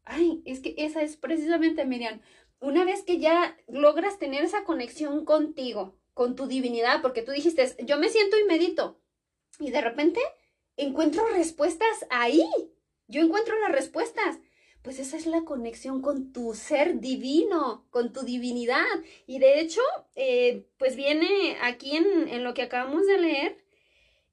[0.05, 2.21] ay, es que esa es precisamente, Miriam,
[2.61, 7.77] una vez que ya logras tener esa conexión contigo, con tu divinidad, porque tú dijiste,
[7.85, 9.01] yo me siento y medito,
[9.59, 10.21] y de repente
[10.77, 12.49] encuentro respuestas ahí,
[13.09, 14.39] yo encuentro las respuestas.
[14.83, 18.87] Pues esa es la conexión con tu ser divino, con tu divinidad.
[19.27, 19.83] Y de hecho,
[20.17, 23.59] eh, pues viene aquí en, lo que acabamos de leer,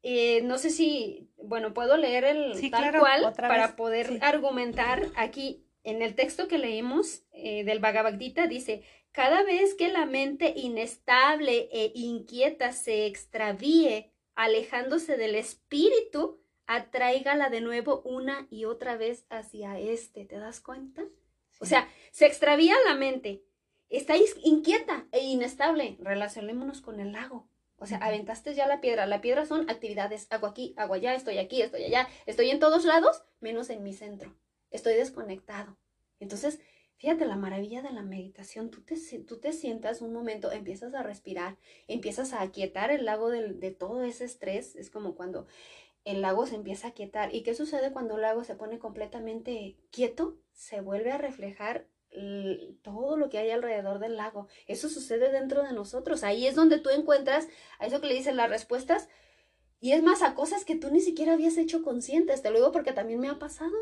[0.04, 6.02] eh, no sé si, bueno, puedo leer el tal cual para poder argumentar aquí en
[6.02, 11.68] el texto que leímos eh, del Bhagavad Gita, dice, cada vez que la mente inestable
[11.74, 19.80] e inquieta se extravíe, alejándose del espíritu, atráigala de nuevo una y otra vez hacia
[19.80, 20.26] este.
[20.26, 21.04] ¿Te das cuenta?
[21.60, 23.44] O sea, se extravía la mente.
[23.90, 25.98] Está inquieta e inestable.
[26.00, 27.50] Relacionémonos con el lago.
[27.78, 29.08] O sea, aventaste ya la piedra.
[29.08, 30.28] La piedra son actividades.
[30.30, 32.08] Hago aquí, hago allá, estoy aquí, estoy allá.
[32.28, 34.38] Estoy en todos lados, menos en mi centro.
[34.70, 35.78] Estoy desconectado.
[36.20, 36.60] Entonces,
[36.98, 38.70] fíjate la maravilla de la meditación.
[38.70, 41.58] Tú te, tú te sientas un momento, empiezas a respirar,
[41.88, 44.76] empiezas a aquietar el lago de, todo ese estrés.
[44.76, 45.48] Es como cuando
[46.04, 47.34] el lago se empieza a quietar.
[47.34, 50.38] ¿Y qué sucede cuando el lago se pone completamente quieto?
[50.54, 51.88] Se vuelve a reflejar
[52.82, 54.48] todo lo que hay alrededor del lago.
[54.66, 56.24] Eso sucede dentro de nosotros.
[56.24, 57.48] Ahí es donde tú encuentras
[57.80, 59.08] a eso que le dicen las respuestas.
[59.80, 62.42] Y es más, a cosas que tú ni siquiera habías hecho conscientes.
[62.42, 63.76] Te lo digo porque también me ha pasado.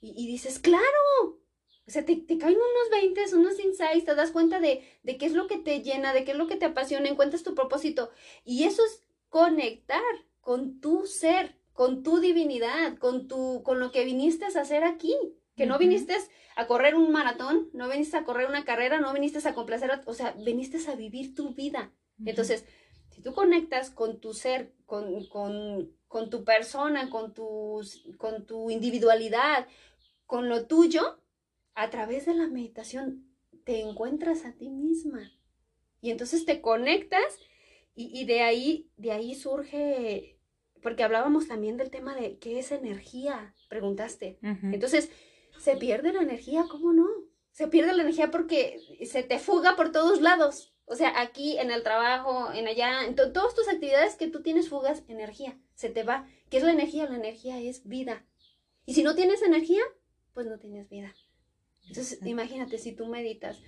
[0.00, 1.40] Y, dices, claro.
[1.88, 5.24] O sea, te, te, caen unos 20, unos insights, te das cuenta de, de qué
[5.24, 8.10] es lo que te llena, de qué es lo que te apasiona, encuentras tu propósito.
[8.44, 10.02] Y eso es conectar
[10.42, 15.16] con tu ser, con tu divinidad, con, tu, con lo que viniste a hacer aquí.
[15.56, 16.14] Que no viniste
[16.54, 20.14] a correr un maratón, no viniste a correr una carrera, no viniste a complacer, o
[20.14, 21.90] sea, viniste a vivir tu vida.
[22.24, 22.64] Entonces,
[23.10, 28.70] si tú conectas con tu ser, con, con, con tu persona, con, tus, con tu
[28.70, 29.66] individualidad,
[30.26, 31.18] con lo tuyo,
[31.78, 33.24] a través de la meditación
[33.64, 35.32] te encuentras a ti misma.
[36.00, 37.38] Y entonces te conectas
[37.94, 40.40] y, y de ahí, de ahí surge,
[40.82, 44.38] porque hablábamos también del tema de qué es energía, preguntaste.
[44.42, 45.10] Entonces,
[45.58, 47.06] se pierde la energía, ¿cómo no?
[47.52, 50.74] Se pierde la energía porque se te fuga por todos lados.
[50.84, 54.68] O sea, aquí en el trabajo, en allá, en todas tus actividades que tú tienes
[54.68, 56.26] fugas, energía, se te va.
[56.50, 57.08] ¿Qué es la energía?
[57.08, 58.26] La energía es vida.
[58.84, 59.82] Y si no tienes energía,
[60.32, 61.14] pues no tienes vida.
[61.88, 63.60] Entonces, imagínate, si tú meditas,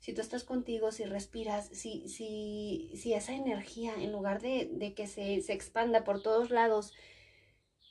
[0.00, 4.94] si tú estás contigo, si respiras, si, si, si esa energía, en lugar de, de
[4.94, 6.92] que se, se expanda por todos lados,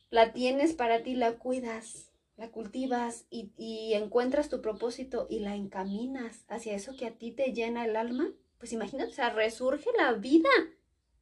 [0.10, 6.46] la tienes para ti, la cuidas, la cultivas y, encuentras tu propósito y la encaminas
[6.48, 10.14] hacia eso que a ti te llena el alma, pues imagínate, o sea, resurge la
[10.14, 10.50] vida,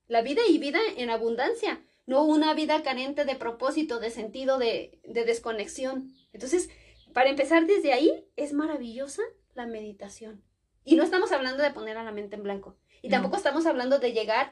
[0.07, 4.99] la vida y vida en abundancia, no una vida carente de propósito, de sentido, de,
[5.05, 6.13] de desconexión.
[6.33, 6.69] Entonces,
[7.15, 9.21] para empezar desde ahí, es maravillosa
[9.53, 10.43] la meditación.
[10.83, 12.75] Y no estamos hablando de poner a la mente en blanco.
[13.01, 14.51] Y tampoco estamos hablando de llegar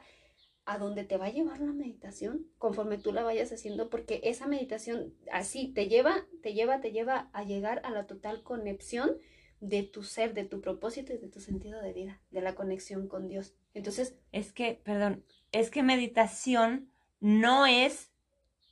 [0.64, 4.46] a dónde te va a llevar la meditación conforme tú la vayas haciendo, porque esa
[4.46, 9.18] meditación así te lleva, te lleva, te lleva a llegar a la total conexión
[9.60, 13.08] de tu ser, de tu propósito y de tu sentido de vida, de la conexión
[13.08, 13.54] con Dios.
[13.74, 14.16] Entonces...
[14.32, 15.22] Es que, perdón,
[15.52, 18.10] es que meditación no es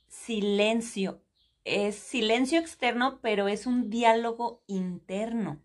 [0.07, 1.22] silencio,
[1.65, 5.61] es silencio externo, pero es un diálogo interno.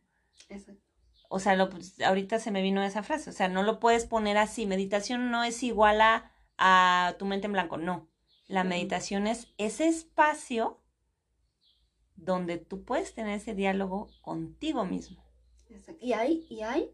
[0.48, 0.88] Exacto
[1.28, 4.06] o sea, lo, pues, ahorita se me vino esa frase, o sea, no lo puedes
[4.06, 8.08] poner así, meditación no es igual a, a tu mente en blanco, no.
[8.46, 10.80] La meditación es ese espacio
[12.16, 15.22] donde tú puedes tener ese diálogo contigo mismo.
[16.00, 16.90] Y hay, y hay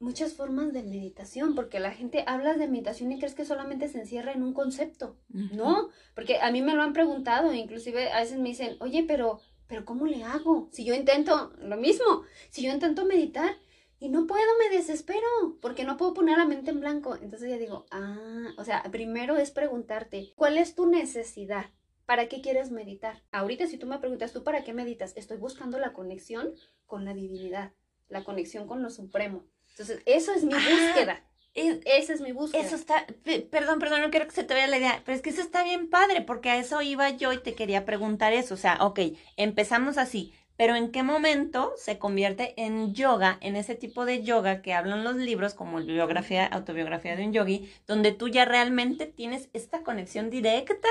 [0.00, 4.00] muchas formas de meditación, porque la gente habla de meditación y crees que solamente se
[4.00, 5.16] encierra en un concepto.
[5.28, 9.40] No, porque a mí me lo han preguntado, inclusive a veces me dicen, oye, pero
[9.68, 10.68] pero ¿cómo le hago?
[10.72, 13.54] Si yo intento lo mismo, si yo intento meditar
[14.00, 17.16] y no puedo, me desespero, porque no puedo poner la mente en blanco.
[17.16, 21.66] Entonces ya digo, ah, o sea, primero es preguntarte, ¿cuál es tu necesidad?
[22.06, 23.22] ¿Para qué quieres meditar?
[23.30, 25.14] Ahorita si tú me preguntas, ¿tú para qué meditas?
[25.16, 26.54] Estoy buscando la conexión
[26.86, 27.72] con la divinidad,
[28.08, 29.44] la conexión con lo supremo.
[29.78, 31.22] Entonces, eso es mi ah, búsqueda.
[31.54, 32.62] Esa es mi búsqueda.
[32.62, 33.06] Eso está,
[33.50, 35.62] perdón, perdón, no quiero que se te vaya la idea, pero es que eso está
[35.62, 38.54] bien padre, porque a eso iba yo y te quería preguntar eso.
[38.54, 39.00] O sea, ok,
[39.36, 44.62] empezamos así, pero ¿en qué momento se convierte en yoga, en ese tipo de yoga
[44.62, 49.48] que hablan los libros, como biografía, autobiografía de un yogi, donde tú ya realmente tienes
[49.52, 50.88] esta conexión directa,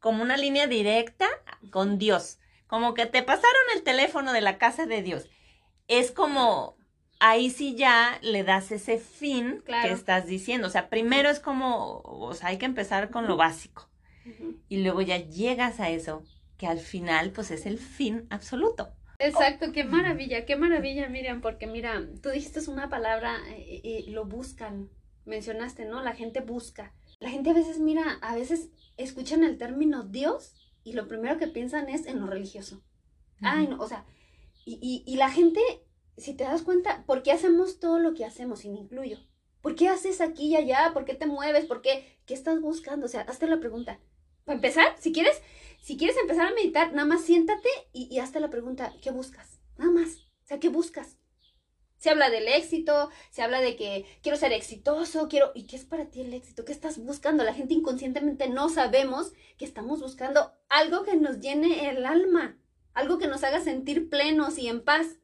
[0.00, 1.28] como una línea directa
[1.70, 2.38] con Dios?
[2.66, 5.28] Como que te pasaron el teléfono de la casa de Dios.
[5.88, 6.79] Es como
[7.20, 10.66] ahí sí ya le das ese fin que estás diciendo.
[10.66, 13.88] O sea, primero es como, o sea, hay que empezar con lo básico.
[14.68, 16.22] Y luego ya llegas a eso,
[16.56, 18.90] que al final pues es el fin absoluto.
[19.18, 24.04] Exacto, qué maravilla, qué maravilla, Miriam, porque mira, tú dijiste una palabra y, eh, eh,
[24.08, 24.88] lo buscan,
[25.26, 26.02] mencionaste, ¿no?
[26.02, 26.94] La gente busca.
[27.18, 31.48] La gente a veces, mira, a veces escuchan el término Dios y lo primero que
[31.48, 32.82] piensan es en lo religioso.
[33.42, 34.04] Ay, no, o sea,
[34.64, 35.60] y, y, y la gente
[36.20, 38.64] si te das cuenta, ¿por qué hacemos todo lo que hacemos?
[38.64, 39.18] Y me incluyo.
[39.60, 40.90] ¿Por qué haces aquí y allá?
[40.92, 41.66] ¿Por qué te mueves?
[41.66, 42.18] ¿Por qué?
[42.26, 43.06] ¿Qué estás buscando?
[43.06, 44.00] O sea, hazte la pregunta.
[44.44, 45.40] Para empezar, si quieres,
[45.80, 49.60] si quieres empezar a meditar, nada más siéntate y, y hazte la pregunta, ¿qué buscas?
[49.76, 50.16] Nada más.
[50.44, 51.18] O sea, ¿qué buscas?
[51.98, 55.52] Se habla del éxito, se habla de que quiero ser exitoso, quiero...
[55.54, 56.64] ¿Y qué es para ti el éxito?
[56.64, 57.44] ¿Qué estás buscando?
[57.44, 62.58] La gente inconscientemente no sabemos que estamos buscando algo que nos llene el alma,
[62.94, 65.19] algo que nos haga sentir plenos y en paz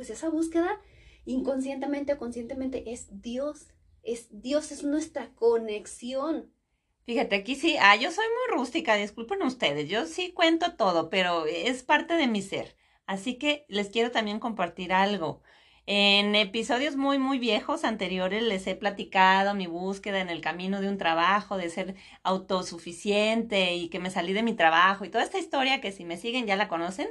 [0.00, 0.80] pues esa búsqueda
[1.26, 3.68] inconscientemente o conscientemente es Dios.
[4.02, 6.50] Es Dios es nuestra conexión.
[7.04, 11.44] Fíjate, aquí sí, ah, yo soy muy rústica, disculpen ustedes, yo sí cuento todo, pero
[11.44, 12.78] es parte de mi ser.
[13.04, 15.42] Así que les quiero también compartir algo.
[15.84, 20.88] En episodios muy, muy viejos anteriores les he platicado mi búsqueda en el camino de
[20.88, 25.38] un trabajo, de ser autosuficiente y que me salí de mi trabajo y toda esta
[25.38, 27.10] historia que si me siguen ya la conocen.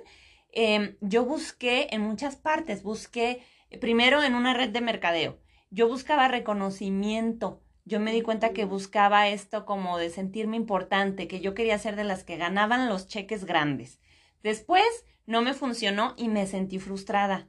[0.52, 3.44] Em, yo busqué en muchas partes, busqué
[3.80, 5.40] primero en una red de mercadeo,
[5.70, 11.40] yo buscaba reconocimiento, yo me di cuenta que buscaba esto como de sentirme importante, que
[11.40, 14.00] yo quería ser de las que ganaban los cheques grandes.
[14.44, 17.48] Después no me funcionó y me sentí frustrada.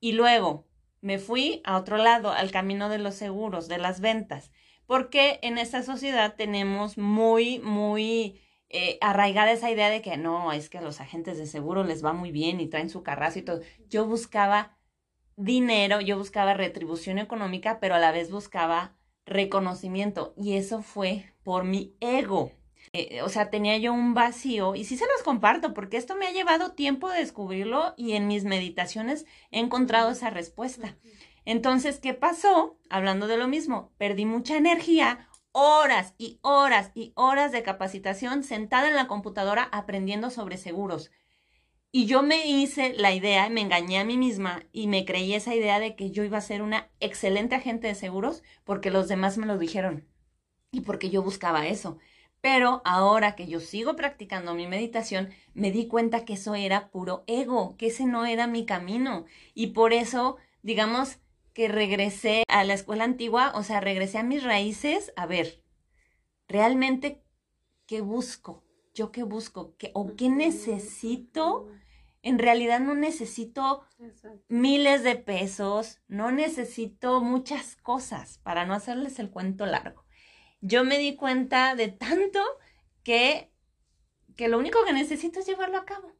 [0.00, 0.66] Y luego
[1.00, 4.50] me fui a otro lado, al camino de los seguros, de las ventas,
[4.86, 8.40] porque en esta sociedad tenemos muy, muy
[8.70, 12.04] eh, arraigada esa idea de que no, es que a los agentes de seguro les
[12.04, 13.60] va muy bien y traen su carrazo y todo.
[13.88, 14.76] Yo buscaba
[15.36, 18.94] dinero, yo buscaba retribución económica, pero a la vez buscaba
[19.24, 22.52] reconocimiento y eso fue por mi ego.
[22.92, 26.26] Eh, o sea, tenía yo un vacío y sí se los comparto porque esto me
[26.26, 30.96] ha llevado tiempo de descubrirlo y en mis meditaciones he encontrado esa respuesta.
[31.44, 32.78] Entonces, ¿qué pasó?
[32.90, 35.28] Hablando de lo mismo, perdí mucha energía,
[35.60, 41.10] horas y horas y horas de capacitación sentada en la computadora aprendiendo sobre seguros.
[41.90, 45.56] Y yo me hice la idea, me engañé a mí misma y me creí esa
[45.56, 49.36] idea de que yo iba a ser una excelente agente de seguros porque los demás
[49.36, 50.06] me lo dijeron
[50.70, 51.98] y porque yo buscaba eso.
[52.40, 57.24] Pero ahora que yo sigo practicando mi meditación, me di cuenta que eso era puro
[57.26, 59.24] ego, que ese no era mi camino.
[59.54, 61.18] Y por eso, digamos
[61.58, 65.64] que regresé a la escuela antigua, o sea, regresé a mis raíces, a ver,
[66.46, 67.24] realmente,
[67.84, 68.62] ¿qué busco?
[68.94, 71.68] yo qué busco, ¿Qué, o qué necesito.
[72.22, 73.84] En realidad no necesito
[74.46, 80.04] miles de pesos, no necesito muchas cosas para no hacerles el cuento largo.
[80.60, 82.40] Yo me di cuenta de tanto
[83.02, 83.52] que,
[84.36, 86.12] que lo único que necesito es llevarlo a cabo.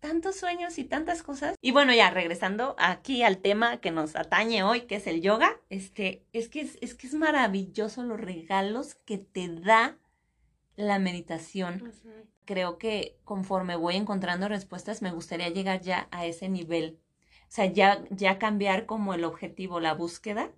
[0.00, 1.56] Tantos sueños y tantas cosas.
[1.60, 5.60] Y bueno, ya regresando aquí al tema que nos atañe hoy, que es el yoga,
[5.68, 9.98] este, es que es, es que es maravilloso los regalos que te da
[10.76, 11.92] la meditación.
[12.44, 16.98] Creo que conforme voy encontrando respuestas, me gustaría llegar ya a ese nivel.
[17.42, 20.50] O sea, ya, ya cambiar como el objetivo, la búsqueda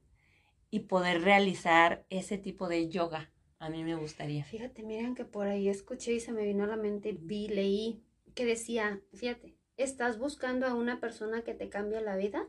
[0.70, 3.30] y poder realizar ese tipo de yoga.
[3.58, 4.44] A mí me gustaría.
[4.44, 8.02] Fíjate, miren que por ahí escuché y se me vino a la mente, vi, leí,
[8.34, 12.48] que decía, fíjate, ¿estás buscando a una persona que te cambie la vida?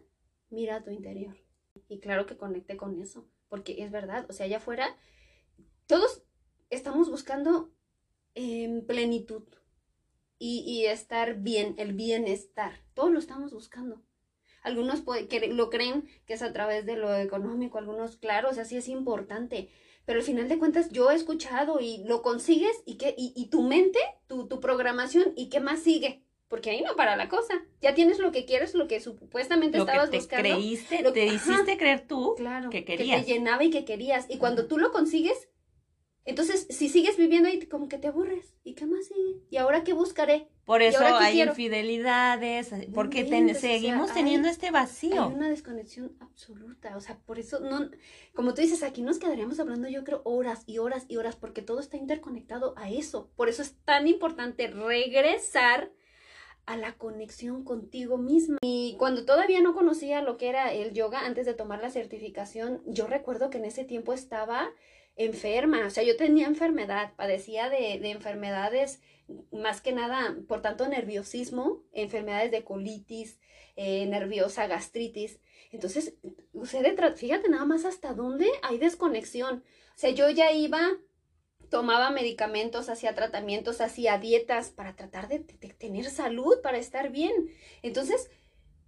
[0.50, 1.38] Mira a tu interior.
[1.88, 4.96] Y claro que conecte con eso, porque es verdad, o sea, allá afuera,
[5.88, 6.24] todos
[6.70, 7.72] estamos buscando
[8.36, 9.44] en plenitud
[10.40, 12.74] y, estar bien, el bienestar.
[12.94, 14.02] Todos lo estamos buscando.
[14.62, 18.66] Algunos que lo creen que es a través de lo económico, algunos, claro, o sea,
[18.66, 19.70] sí es importante.
[20.06, 23.62] Pero al final de cuentas yo he escuchado y lo consigues y, que, y, tu
[23.62, 26.24] mente, tu, tu programación y qué más sigue.
[26.50, 27.66] Porque ahí no para la cosa.
[27.82, 30.50] Ya tienes lo que quieres, lo que supuestamente lo estabas que te buscando.
[30.50, 33.22] Creíste, lo, te hiciste creer tú claro, que querías.
[33.22, 34.30] Que te llenaba y que querías.
[34.30, 35.50] Y cuando tú lo consigues,
[36.26, 38.54] entonces, si sigues viviendo ahí, como que te aburres.
[38.64, 39.42] ¿Y qué más sigue?
[39.50, 40.48] ¿Y ahora qué buscaré?
[40.66, 45.26] Por eso hay infidelidades, porque seguimos teniendo este vacío.
[45.26, 46.96] Hay una desconexión absoluta.
[46.96, 47.90] O sea, por eso, no,
[48.34, 51.62] como tú dices, aquí nos quedaríamos hablando, yo creo, horas y horas y horas, porque
[51.62, 53.30] todo está interconectado a eso.
[53.36, 55.92] Por eso es tan importante regresar
[56.66, 58.58] a la conexión contigo misma.
[58.62, 62.82] Y cuando todavía no conocía lo que era el yoga, antes de tomar la certificación,
[62.86, 64.72] yo recuerdo que en ese tiempo estaba
[65.16, 69.00] enferma, o sea, yo tenía enfermedad, padecía de, enfermedades,
[69.52, 73.40] más que nada, por tanto, nerviosismo, enfermedades de colitis,
[73.76, 75.40] eh, nerviosa, gastritis.
[75.72, 76.16] Entonces,
[76.54, 79.64] usted, fíjate nada más hasta dónde hay desconexión.
[79.96, 80.92] O sea, yo ya iba,
[81.70, 87.34] tomaba medicamentos, hacía tratamientos, hacía dietas para tratar de tener salud, para estar bien.
[87.82, 88.30] Entonces,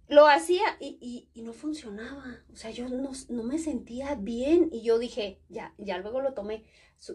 [0.08, 2.44] lo hacía y, y, no funcionaba.
[2.52, 6.34] O sea, yo no, no, me sentía bien y yo dije, ya, ya luego lo
[6.34, 6.64] tomé.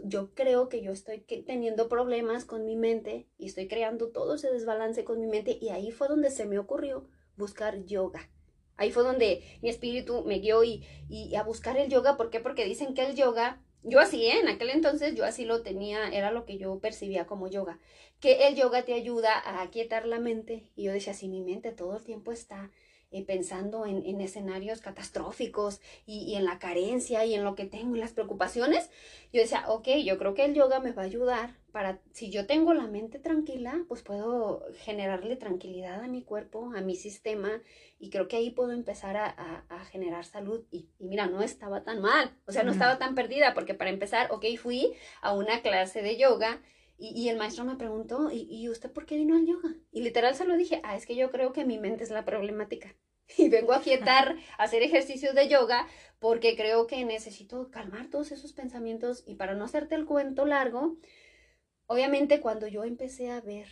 [0.04, 4.52] Yo creo que yo estoy teniendo problemas con mi mente y estoy creando todo ese
[4.52, 8.30] desbalance con mi mente y ahí fue donde se me ocurrió buscar yoga.
[8.76, 12.18] Ahí fue donde mi espíritu me guió y, y a buscar el yoga.
[12.18, 12.40] ¿Por qué?
[12.40, 14.40] Porque dicen que el yoga, yo así, ¿eh?
[14.40, 17.80] en aquel entonces yo así lo tenía, era lo que yo percibía como yoga,
[18.20, 20.72] que el yoga te ayuda a aquietar la mente.
[20.76, 22.72] Y yo decía, si mi mente todo el tiempo está
[23.12, 27.66] eh, pensando en, en, escenarios catastróficos y, y, en la carencia y en lo que
[27.66, 28.90] tengo y las preocupaciones,
[29.34, 32.46] yo decía, ok, yo creo que el yoga me va a ayudar para, si yo
[32.46, 37.62] tengo la mente tranquila, pues puedo generarle tranquilidad a mi cuerpo, a mi sistema,
[38.00, 40.64] y creo que ahí puedo empezar a, a, a generar salud.
[40.72, 43.90] Y, y, mira, no estaba tan mal, o sea, no estaba tan perdida, porque para
[43.90, 46.62] empezar, ok, fui a una clase de yoga
[47.02, 49.76] y, el maestro me preguntó, ¿Y, ¿y usted por qué vino al yoga?
[49.92, 52.26] Y literal se lo dije, ah, es que yo creo que mi mente es la
[52.26, 52.96] problemática.
[53.38, 55.88] Y vengo a quietar, a hacer ejercicios de yoga,
[56.20, 59.24] porque creo que necesito calmar todos esos pensamientos.
[59.26, 60.98] Y para no hacerte el cuento largo,
[61.88, 63.70] obviamente cuando yo empecé a ver,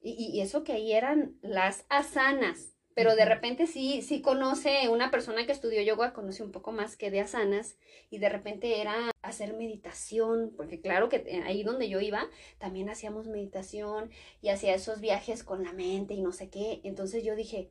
[0.00, 5.10] y, y eso que ahí eran las asanas, pero de repente sí, sí conoce, una
[5.10, 7.76] persona que estudió yoga conoce un poco más que de asanas
[8.10, 12.28] y de repente era hacer meditación, porque claro que eh, ahí donde yo iba
[12.58, 16.80] también hacíamos meditación y hacía esos viajes con la mente y no sé qué.
[16.84, 17.70] Entonces yo dije,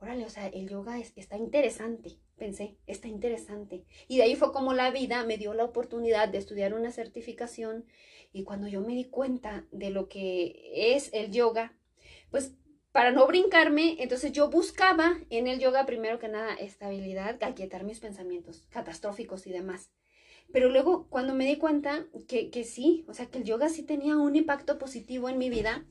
[0.00, 3.84] órale, o sea, el yoga es, está interesante, pensé, está interesante.
[4.08, 7.84] Y de ahí fue como la vida me dio la oportunidad de estudiar una certificación
[8.32, 11.74] y cuando yo me di cuenta de lo que es el yoga,
[12.30, 12.54] pues
[12.96, 18.00] para no brincarme, entonces yo buscaba en el yoga primero que nada estabilidad, aquietar mis
[18.00, 19.90] pensamientos catastróficos y demás.
[20.50, 23.82] Pero luego cuando me di cuenta que, que sí, o sea, que el yoga sí
[23.82, 25.84] tenía un impacto positivo en mi vida,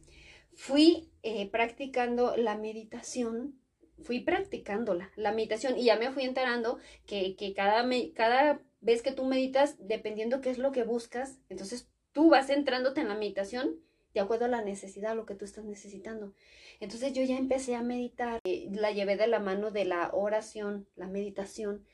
[0.56, 3.62] fui eh, practicando la meditación,
[4.01, 9.03] fui practicándola, la meditación, y ya me fui enterando que, que cada, me, cada vez
[9.03, 13.16] que tú meditas, dependiendo qué es lo que buscas, entonces tú vas centrándote en la
[13.16, 13.80] meditación
[14.16, 16.34] de acuerdo a la necesidad, a lo que tú estás necesitando.
[16.80, 20.88] Entonces yo ya empecé a meditar, eh, la llevé de la mano de la oración,
[20.95, 21.86] la meditación,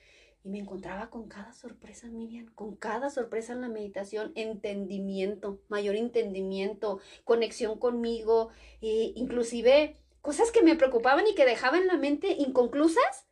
[0.43, 5.95] y me encontraba con cada sorpresa, Miriam, con cada sorpresa en la meditación, entendimiento, mayor
[5.95, 8.49] entendimiento, conexión conmigo,
[8.81, 13.27] e inclusive cosas que me preocupaban y que dejaba en la mente inconclusas,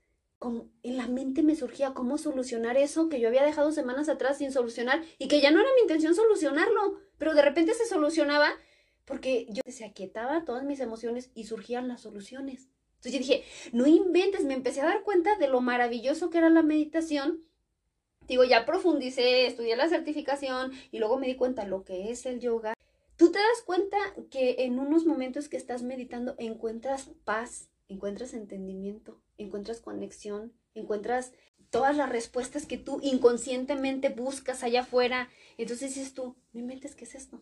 [0.83, 4.53] en la mente me surgía cómo solucionar eso que yo había dejado semanas atrás sin
[4.53, 8.49] solucionar y que ya no era mi intención solucionarlo, pero de repente se solucionaba
[9.09, 12.69] porque yo se aquietaba todas mis emociones y surgían las soluciones.
[12.97, 13.43] Entonces yo dije,
[13.73, 17.43] no inventes, me empecé a dar cuenta de lo maravilloso que era la meditación.
[18.27, 22.39] Digo, ya profundicé, estudié la certificación y luego me di cuenta lo que es el
[22.39, 22.75] yoga.
[23.15, 23.97] Tú te das cuenta
[24.29, 31.33] que en unos momentos que estás meditando encuentras paz, encuentras entendimiento, encuentras conexión, encuentras
[31.71, 35.29] todas las respuestas que tú inconscientemente buscas allá afuera.
[35.57, 37.41] Entonces dices tú, no inventes, ¿qué es esto?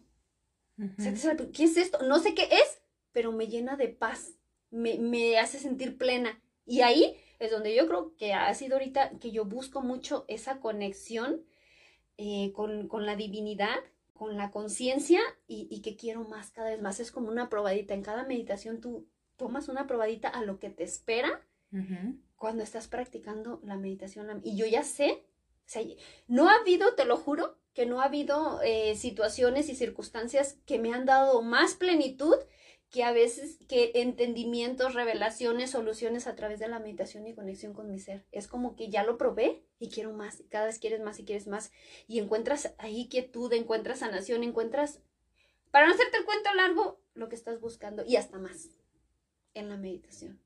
[1.53, 2.03] ¿Qué es esto?
[2.03, 4.34] No sé qué es, pero me llena de paz,
[4.69, 6.41] me, me hace sentir plena.
[6.65, 10.59] Y ahí es donde yo creo que ha sido ahorita que yo busco mucho esa
[10.59, 11.41] conexión
[12.17, 13.78] eh, con, con, la divinidad,
[14.13, 16.99] con la conciencia y, y, que quiero más cada vez más.
[16.99, 17.93] Es como una probadita.
[17.93, 19.07] En cada meditación tú
[19.38, 21.41] tomas una probadita a lo que te espera
[22.36, 24.41] cuando estás practicando la meditación.
[24.43, 25.23] Y yo ya sé,
[25.65, 25.84] o sea,
[26.28, 30.80] no ha habido, te lo juro, que no ha habido eh, situaciones y circunstancias que
[30.80, 32.34] me han dado más plenitud
[32.89, 37.91] que a veces que entendimientos, revelaciones, soluciones a través de la meditación y conexión con
[37.91, 38.25] mi ser.
[38.32, 41.25] Es como que ya lo probé y quiero más, y cada vez quieres más y
[41.25, 41.71] quieres más,
[42.07, 45.03] y encuentras ahí quietud, encuentras sanación, encuentras,
[45.69, 48.69] para no hacerte el cuento largo, lo que estás buscando y hasta más
[49.53, 50.41] en la meditación.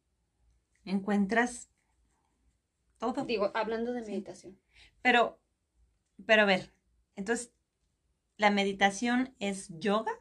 [0.83, 1.69] Encuentras
[2.97, 3.23] todo.
[3.23, 4.59] Digo, hablando de meditación.
[5.01, 5.39] Pero,
[6.25, 6.73] pero a ver,
[7.21, 7.51] entonces,
[8.37, 10.11] ¿la meditación es yoga?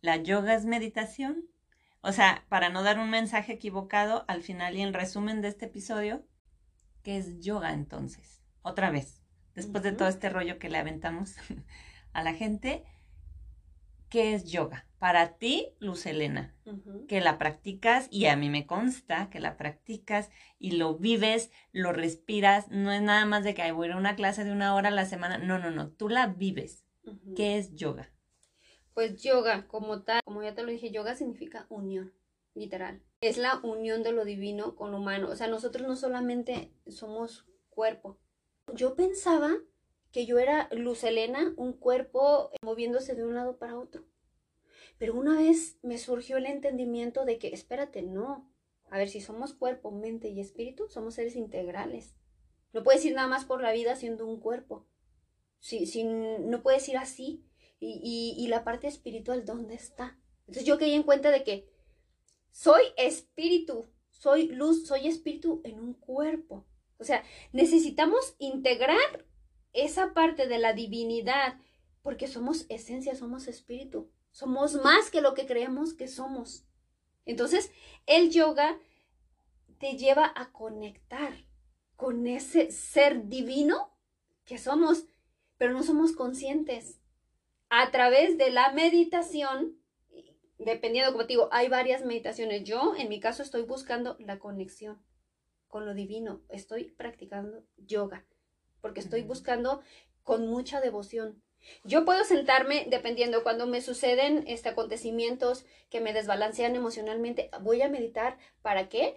[0.00, 1.44] ¿La yoga es meditación?
[2.00, 5.66] O sea, para no dar un mensaje equivocado, al final y en resumen de este
[5.66, 6.26] episodio,
[7.02, 8.42] ¿qué es yoga entonces?
[8.62, 9.22] Otra vez,
[9.54, 11.34] después de todo este rollo que le aventamos
[12.14, 12.86] a la gente,
[14.14, 14.86] ¿qué es yoga?
[15.00, 16.54] Para ti, Luz Elena,
[17.08, 21.92] que la practicas y a mí me consta que la practicas y lo vives, lo
[21.92, 24.76] respiras, no es nada más de que voy a ir a una clase de una
[24.76, 26.84] hora a la semana, no, no, no, tú la vives.
[27.34, 28.12] ¿Qué es yoga?
[28.94, 32.14] Pues yoga, como tal, como ya te lo dije, yoga significa unión,
[32.54, 33.02] literal.
[33.20, 35.28] Es la unión de lo divino con lo humano.
[35.28, 38.20] O sea, nosotros no solamente somos cuerpo.
[38.72, 39.56] Yo pensaba
[40.14, 44.04] que yo era Luz Elena, un cuerpo moviéndose de un lado para otro.
[44.96, 48.48] Pero una vez me surgió el entendimiento de que, espérate, no.
[48.90, 52.14] A ver, si somos cuerpo, mente y espíritu, somos seres integrales.
[52.72, 54.86] No puedes ir nada más por la vida siendo un cuerpo.
[55.58, 57.44] Si, si no puedes ir así.
[57.80, 60.16] Y, y, y la parte espiritual, ¿dónde está?
[60.42, 61.68] Entonces yo caí en cuenta de que
[62.52, 66.68] soy espíritu, soy luz, soy espíritu en un cuerpo.
[66.98, 69.26] O sea, necesitamos integrar
[69.74, 71.58] esa parte de la divinidad,
[72.02, 76.66] porque somos esencia, somos espíritu, somos más que lo que creemos que somos.
[77.26, 77.70] Entonces,
[78.06, 78.78] el yoga
[79.78, 81.34] te lleva a conectar
[81.96, 83.96] con ese ser divino
[84.44, 85.06] que somos,
[85.58, 87.00] pero no somos conscientes.
[87.68, 89.78] A través de la meditación,
[90.58, 92.64] dependiendo, como te digo, hay varias meditaciones.
[92.64, 95.02] Yo, en mi caso, estoy buscando la conexión
[95.68, 96.42] con lo divino.
[96.48, 98.26] Estoy practicando yoga,
[98.84, 99.80] porque estoy buscando
[100.24, 101.42] con mucha devoción.
[101.84, 107.88] Yo puedo sentarme, dependiendo, cuando me suceden este, acontecimientos que me desbalancean emocionalmente, voy a
[107.88, 108.36] meditar.
[108.60, 109.16] ¿Para qué?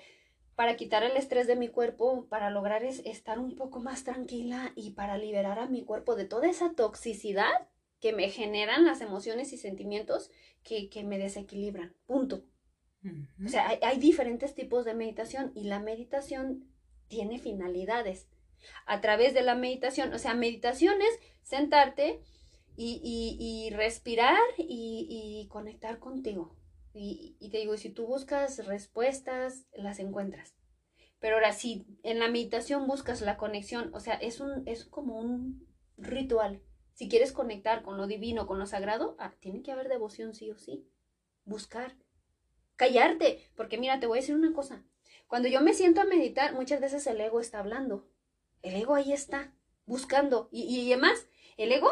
[0.55, 4.91] Para quitar el estrés de mi cuerpo, para lograr estar un poco más tranquila y
[4.91, 7.68] para liberar a mi cuerpo de toda esa toxicidad
[7.99, 10.32] que me generan las emociones y sentimientos
[10.63, 11.93] que, me desequilibran.
[12.05, 12.45] Punto.
[13.45, 16.72] O sea, hay, hay diferentes tipos de meditación y la meditación
[17.09, 18.30] tiene finalidades.
[18.85, 22.21] A través de la meditación, o sea, meditación es sentarte
[22.75, 26.55] y, respirar y, conectar contigo.
[26.93, 30.55] Y, te digo, si tú buscas respuestas, las encuentras.
[31.19, 35.19] Pero ahora, si en la meditación buscas la conexión, o sea, es, un, es como
[35.19, 36.61] un ritual.
[36.93, 40.51] Si quieres conectar con lo divino, con lo sagrado, ah, tiene que haber devoción sí
[40.51, 40.87] o sí.
[41.45, 41.95] Buscar.
[42.75, 43.49] Callarte.
[43.55, 44.83] Porque mira, te voy a decir una cosa.
[45.27, 48.07] Cuando yo me siento a meditar, muchas veces el ego está hablando.
[48.61, 49.53] El ego ahí está,
[49.85, 50.49] buscando.
[50.51, 51.27] Y, y además,
[51.57, 51.89] el ego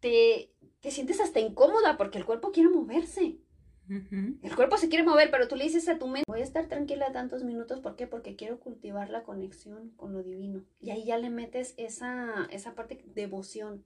[0.00, 3.38] te, te sientes hasta incómoda porque el cuerpo quiere moverse.
[3.88, 6.66] El cuerpo se quiere mover, pero tú le dices a tu mente, voy a estar
[6.66, 8.08] tranquila tantos minutos, ¿por qué?
[8.08, 10.64] Porque quiero cultivar la conexión con lo divino.
[10.80, 13.84] Y ahí ya le metes esa, esa parte de devoción,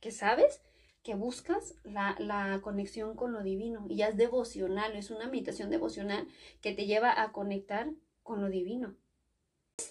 [0.00, 0.62] que sabes
[1.04, 3.86] que buscas la, la, conexión con lo divino.
[3.88, 6.26] Y ya es devocional, es una meditación devocional
[6.60, 7.88] que te lleva a conectar
[8.24, 8.96] con lo divino.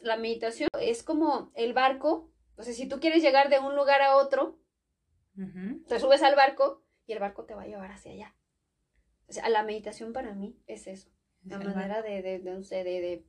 [0.04, 4.02] La meditación es como el barco, o sea, si tú quieres llegar de un lugar
[4.02, 4.60] a otro,
[5.88, 8.36] te subes al barco y el barco te va a llevar hacia allá.
[9.28, 11.10] O sea, la meditación para mí es eso.
[11.44, 13.26] la manera de, de, de, de,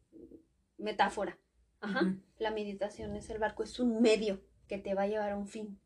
[0.78, 1.38] metáfora.
[1.80, 2.16] Ajá.
[2.38, 5.46] La meditación es el barco, es un medio que te va a llevar a un
[5.46, 5.80] fin.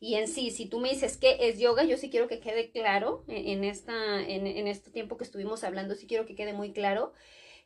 [0.00, 2.70] Y en sí, si tú me dices qué es yoga, yo sí quiero que quede
[2.70, 6.72] claro en, esta, en, en, este tiempo que estuvimos hablando, sí quiero que quede muy
[6.72, 7.12] claro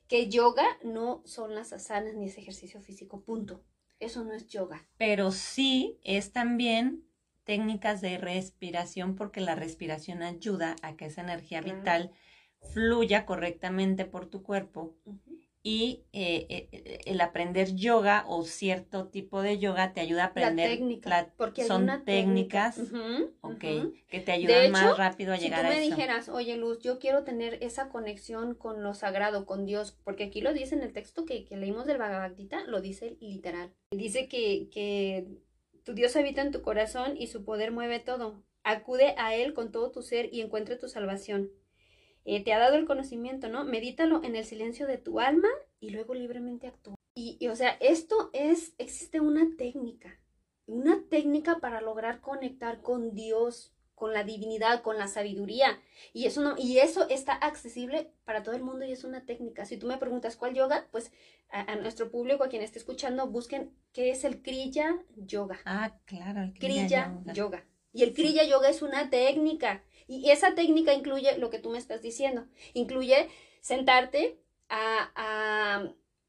[0.09, 3.65] que yoga no son las asanas ni ese ejercicio físico, punto.
[3.99, 4.87] Eso no es yoga.
[4.99, 7.05] Pero sí es también
[7.45, 12.13] técnicas de respiración porque la respiración ayuda a que esa energía vital
[12.73, 14.97] fluya correctamente por tu cuerpo
[15.69, 20.71] y eh, eh, el aprender yoga o cierto tipo de yoga te ayuda a aprender.
[20.71, 22.81] La técnica, porque son técnicas
[24.07, 25.81] que te ayudan más rápido a llegar a eso.
[25.81, 29.67] Si tú me dijeras, oye Luz, yo quiero tener esa conexión con lo sagrado, con
[29.67, 32.81] Dios, porque aquí lo dice en el texto que, que leímos del Bhagavad Gita, lo
[32.81, 33.75] dice literal.
[33.91, 35.27] Dice que, que
[35.83, 38.41] tu Dios habita en tu corazón y su poder mueve todo.
[38.63, 41.51] Acude a Él con todo tu ser y encuentre tu salvación.
[42.29, 43.65] Eh, te ha dado el conocimiento, ¿no?
[43.65, 45.49] Medítalo en el silencio de tu alma
[45.81, 46.97] y luego libremente actúa.
[47.15, 50.21] Y, y, o sea, esto es, existe una técnica,
[50.67, 55.81] una técnica para lograr conectar con Dios, con la divinidad, con la sabiduría.
[56.13, 59.65] Y eso, no, y eso está accesible para todo el mundo y es una técnica.
[59.65, 61.13] Si tú me preguntas cuál yoga, pues
[61.49, 65.59] a, nuestro público, a quien esté escuchando, busquen qué es el Kriya Yoga.
[65.65, 67.65] Ah, claro, el Kriya, yoga.
[67.93, 69.83] Y el Kriya Yoga es una técnica.
[70.07, 72.47] Y esa técnica incluye lo que tú me estás diciendo.
[72.75, 73.29] Incluye
[73.61, 74.39] sentarte
[74.69, 75.11] a,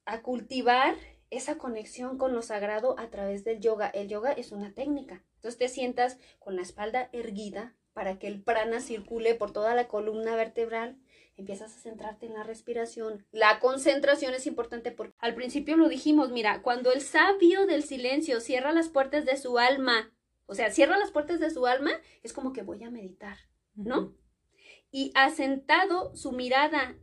[0.06, 0.96] a, cultivar
[1.30, 3.88] esa conexión con lo sagrado a través del yoga.
[3.88, 5.24] El yoga es una técnica.
[5.36, 9.88] Entonces te sientas con la espalda erguida para que el prana circule por toda la
[9.88, 10.98] columna vertebral.
[11.36, 13.26] Empiezas a centrarte en la respiración.
[13.32, 18.40] La concentración es importante porque al principio lo dijimos, mira, cuando el sabio del silencio
[18.40, 20.12] cierra las puertas de su alma,
[20.48, 21.92] o sea, cierra las puertas de su alma,
[22.24, 23.38] es como que voy a meditar,
[23.78, 24.14] ¿no?
[24.92, 26.98] Y asentado su mirada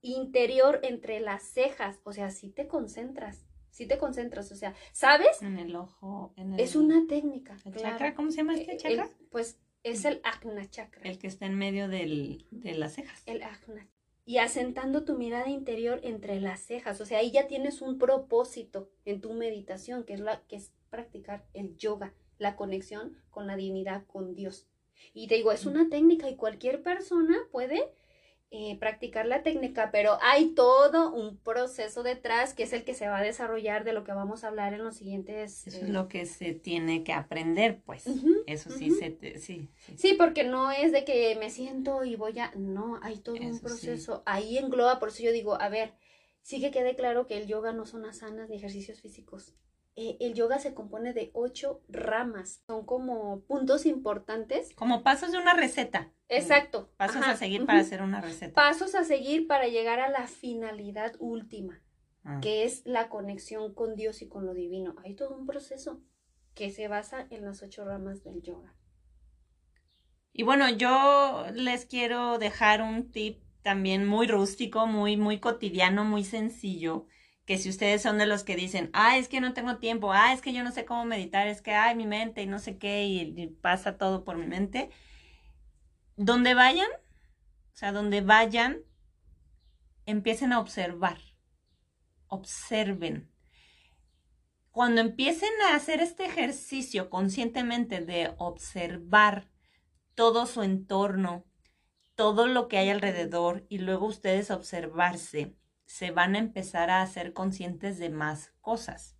[0.00, 5.40] interior entre las cejas, o sea, si te concentras si te concentras, o sea, ¿sabes?
[5.42, 6.32] En el ojo.
[6.36, 7.56] En el, es una técnica.
[7.64, 8.14] ¿El chakra?
[8.14, 9.08] ¿Cómo se llama este chakra?
[9.30, 11.08] pues es el Agna chakra.
[11.08, 13.22] El que está en medio del, de las cejas.
[13.26, 13.88] El Agna.
[14.24, 18.90] Y asentando tu mirada interior entre las cejas, o sea, ahí ya tienes un propósito
[19.04, 23.56] en tu meditación, que es, la, que es practicar el yoga, la conexión con la
[23.56, 24.68] divinidad, con Dios.
[25.14, 27.90] Y te digo, es una técnica y cualquier persona puede
[28.52, 33.06] eh, practicar la técnica, pero hay todo un proceso detrás que es el que se
[33.06, 35.68] va a desarrollar de lo que vamos a hablar en los siguientes.
[35.68, 38.08] Eso es lo que se tiene que aprender, pues.
[38.48, 42.50] Eso sí, se sí, sí, porque no es de que me siento y voy a.
[42.56, 44.24] No, hay todo un proceso.
[44.26, 45.94] Ahí engloba, por eso yo digo, a ver,
[46.42, 49.54] sí que quede claro que el yoga no son asanas ni ejercicios físicos.
[49.96, 52.62] Eh, el yoga se compone de ocho ramas.
[52.66, 54.74] Son como puntos importantes.
[54.74, 56.12] Como pasos de una receta.
[56.28, 56.90] Exacto.
[56.96, 58.54] Pasos a seguir para hacer una receta.
[58.54, 61.82] Pasos a seguir para llegar a la finalidad última.
[62.22, 62.38] Ah.
[62.42, 64.94] que es la conexión con Dios y con lo divino.
[65.04, 66.02] Hay todo un proceso
[66.54, 68.74] que se basa en las ocho ramas del yoga.
[70.32, 76.24] Y bueno, yo les quiero dejar un tip también muy rústico, muy, muy cotidiano, muy
[76.24, 77.06] sencillo,
[77.50, 80.32] que si ustedes son de los que dicen, ah, es que no tengo tiempo, ah,
[80.32, 82.78] es que yo no sé cómo meditar, es que, ay, mi mente y no sé
[82.78, 84.88] qué, y, y pasa todo por mi mente,
[86.14, 88.82] donde vayan, o sea, donde vayan,
[90.06, 91.18] empiecen a observar,
[92.28, 93.28] observen.
[94.70, 99.50] Cuando empiecen a hacer este ejercicio conscientemente de observar
[100.14, 101.44] todo su entorno,
[102.14, 105.56] todo lo que hay alrededor y luego ustedes observarse,
[105.90, 109.16] se van a empezar a hacer conscientes de más cosas.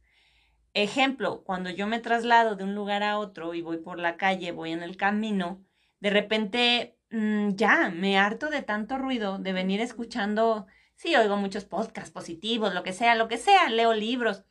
[0.73, 4.53] Ejemplo, cuando yo me traslado de un lugar a otro y voy por la calle,
[4.53, 5.65] voy en el camino,
[5.99, 11.65] de repente mm, ya me harto de tanto ruido, de venir escuchando, sí, oigo muchos
[11.65, 14.45] podcasts positivos, lo que sea, lo que sea, leo libros,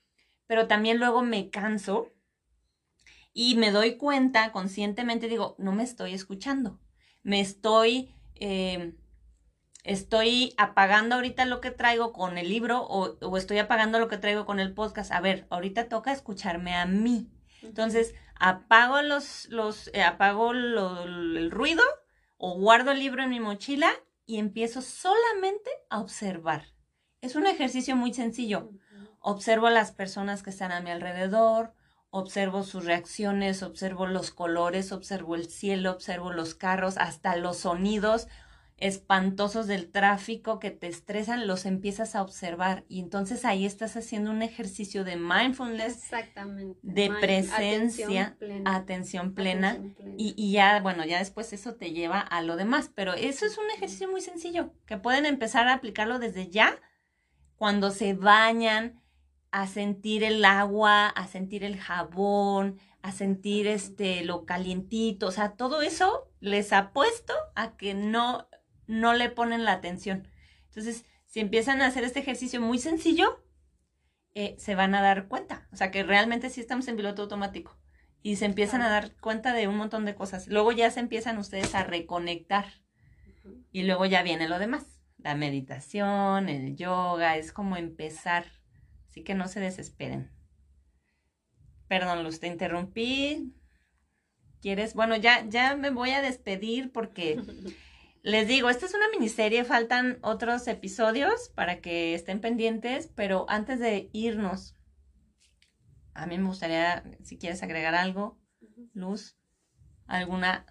[0.45, 2.11] pero también luego me canso
[3.31, 6.81] y me doy cuenta conscientemente, digo, no me estoy escuchando,
[7.23, 8.93] me estoy, eh,
[9.89, 14.17] estoy apagando ahorita lo que traigo con el libro o, o, estoy apagando lo que
[14.17, 15.11] traigo con el podcast.
[15.11, 17.27] A ver, ahorita toca escucharme a mí.
[17.63, 21.83] Entonces, apago los, los, eh, apago lo, el ruido
[22.37, 23.91] o guardo el libro en mi mochila
[24.27, 26.67] y empiezo solamente a observar.
[27.21, 28.69] Es un ejercicio muy sencillo.
[29.19, 31.73] Observo a las personas que están a mi alrededor,
[32.11, 38.27] observo sus reacciones, observo los colores, observo el cielo, observo los carros, hasta los sonidos
[38.81, 44.31] espantosos del tráfico que te estresan, los empiezas a observar y entonces ahí estás haciendo
[44.31, 46.79] un ejercicio de mindfulness, Exactamente.
[46.83, 48.75] de Mind- presencia, atención plena.
[48.75, 49.69] atención plena.
[49.71, 50.15] Atención plena.
[50.17, 53.57] Y, y ya, bueno, ya después eso te lleva a lo demás, pero eso es
[53.57, 56.79] un ejercicio muy sencillo, que pueden empezar a aplicarlo desde ya,
[57.55, 59.01] cuando se bañan,
[59.51, 65.53] a sentir el agua, a sentir el jabón, a sentir este lo calientito, o sea,
[65.53, 68.47] todo eso les apuesto a que no,
[68.89, 70.27] no le ponen la atención.
[70.65, 73.45] Entonces, si empiezan a hacer este ejercicio muy sencillo,
[74.33, 77.77] eh, se van a dar cuenta, o sea, que realmente sí estamos en piloto automático
[78.23, 80.47] y se empiezan a dar cuenta de un montón de cosas.
[80.47, 82.65] Luego ya se empiezan ustedes a reconectar
[83.71, 84.99] y luego ya viene lo demás.
[85.17, 88.45] La meditación, el yoga, es como empezar.
[89.07, 90.31] Así que no se desesperen.
[91.87, 93.53] Perdón, Luz, te interrumpí.
[94.61, 94.93] ¿Quieres?
[94.95, 97.39] Bueno, ya, ya me voy a despedir porque
[98.21, 103.79] les digo, esta es una miniserie, faltan otros episodios para que estén pendientes, pero antes
[103.79, 104.75] de irnos,
[106.13, 108.37] a mí me gustaría, si quieres agregar algo.
[108.93, 109.37] Luz,
[110.05, 110.65] alguna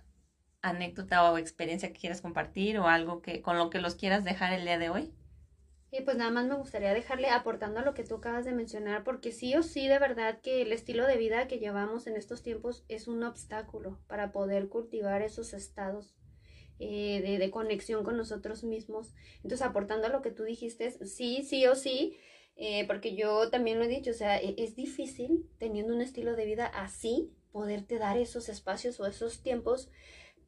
[0.61, 4.53] anécdota o experiencia que quieras compartir o algo que con lo que los quieras dejar
[4.53, 5.15] el día de hoy.
[5.91, 9.05] Y pues nada más me gustaría dejarle aportando a lo que tú acabas de mencionar,
[9.05, 12.43] porque sí o sí de verdad que el estilo de vida que llevamos en estos
[12.43, 16.18] tiempos es un obstáculo para poder cultivar esos estados
[16.79, 19.15] eh, de, conexión con nosotros mismos.
[19.37, 22.17] Entonces, aportando a lo que tú dijiste, sí, sí o sí,
[22.57, 26.35] eh, porque yo también lo he dicho, o sea, e- es difícil teniendo un estilo
[26.35, 29.91] de vida así poderte dar esos espacios o esos tiempos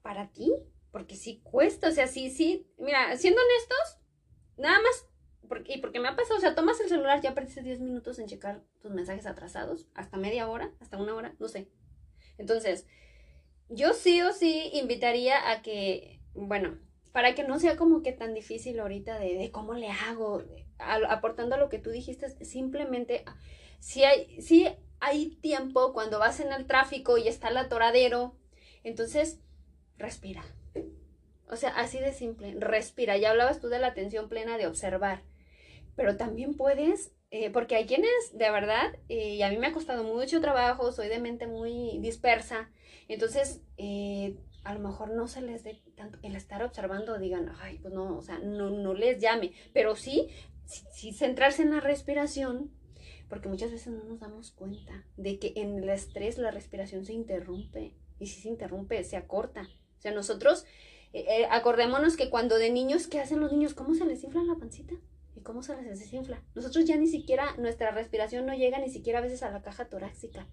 [0.02, 0.52] para ti,
[0.92, 3.98] porque sí cuesta, o sea, sí, sí, mira, siendo honestos,
[4.56, 5.10] nada más
[5.66, 8.26] y porque me ha pasado, o sea, tomas el celular, ya perdiste 10 minutos en
[8.26, 11.68] checar tus mensajes atrasados, hasta media hora, hasta una hora, no sé.
[12.38, 12.86] Entonces,
[13.68, 16.78] yo sí o sí invitaría a que, bueno,
[17.12, 20.42] para que no sea como que tan difícil ahorita de, de cómo le hago,
[20.78, 23.24] aportando a lo que tú dijiste, simplemente,
[23.78, 24.68] si hay, si
[25.00, 28.36] hay tiempo cuando vas en el tráfico y está el atoradero,
[28.84, 29.40] entonces,
[29.98, 30.44] respira.
[31.48, 33.16] O sea, así de simple, respira.
[33.16, 35.22] Ya hablabas tú de la atención plena de observar,
[35.96, 39.72] pero también puedes, eh, porque hay quienes, de verdad, eh, y a mí me ha
[39.72, 42.70] costado mucho trabajo, soy de mente muy dispersa,
[43.08, 47.78] entonces, eh, a lo mejor no se les dé tanto el estar observando, digan, ay,
[47.78, 50.28] pues no, o sea, no, no les llame, pero sí,
[50.66, 52.70] sí, sí centrarse en la respiración,
[53.28, 57.14] porque muchas veces no nos damos cuenta de que en el estrés la respiración se
[57.14, 59.62] interrumpe, y si se interrumpe, se acorta.
[59.98, 60.66] O sea, nosotros,
[61.12, 63.74] eh, eh, acordémonos que cuando de niños, ¿qué hacen los niños?
[63.74, 64.94] ¿Cómo se les infla la pancita?
[65.34, 66.42] ¿Y cómo se les desinfla?
[66.54, 69.88] Nosotros ya ni siquiera, nuestra respiración no llega ni siquiera a veces a la caja
[69.88, 70.46] torácica.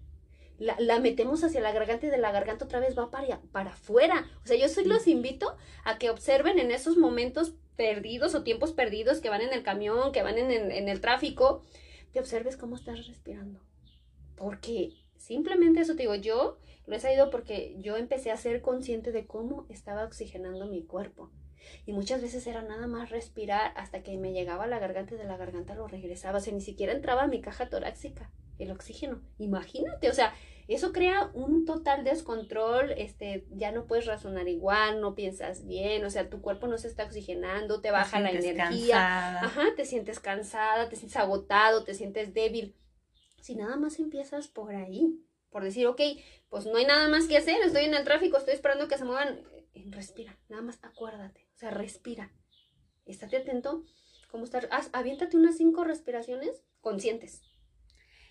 [0.60, 3.72] La, la metemos hacia la garganta y de la garganta otra vez va para, para
[3.72, 4.26] afuera.
[4.43, 8.72] O sea, yo sí los invito a que observen en esos momentos perdidos o tiempos
[8.74, 11.62] perdidos que van en el camión, que van en, en- en el tráfico,
[12.12, 13.60] te observes cómo estás respirando.
[14.36, 19.12] Porque simplemente eso te digo, yo lo he sabido porque yo empecé a ser consciente
[19.12, 21.32] de cómo estaba oxigenando mi cuerpo.
[21.86, 25.18] Y muchas veces era nada más respirar hasta que me llegaba a la garganta y
[25.18, 26.38] de la garganta lo regresaba.
[26.38, 29.22] O sea, ni siquiera entraba a mi caja torácica el oxígeno.
[29.38, 30.34] Imagínate, o sea,
[30.68, 36.10] eso crea un total descontrol, este, ya no puedes razonar igual, no piensas bien, o
[36.10, 40.89] sea, tu cuerpo no se está oxigenando, te baja la energía, ajá, te sientes cansada,
[40.89, 42.76] te sientes agotado, te sientes débil.
[43.41, 46.01] Si nada más empiezas por ahí, por decir, ok,
[46.49, 49.05] pues no hay nada más que hacer, estoy en el tráfico, estoy esperando que se
[49.05, 49.39] muevan,
[49.74, 52.32] eh, respira, nada más acuérdate, o sea, respira,
[53.05, 53.84] estate atento,
[54.32, 57.41] cómo estar, aviéntate unas cinco respiraciones conscientes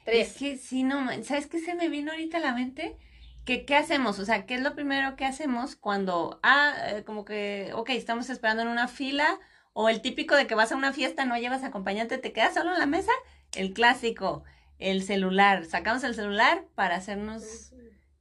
[0.06, 2.96] es que sí, no, ¿sabes qué se me vino ahorita a la mente?
[3.44, 4.18] Que, ¿Qué hacemos?
[4.18, 8.30] O sea, ¿qué es lo primero que hacemos cuando, ah, eh, como que, ok, estamos
[8.30, 9.38] esperando en una fila,
[9.72, 12.72] o el típico de que vas a una fiesta, no llevas acompañante, te quedas solo
[12.72, 13.12] en la mesa?
[13.54, 14.44] El clásico,
[14.78, 15.64] el celular.
[15.64, 17.72] Sacamos el celular para hacernos,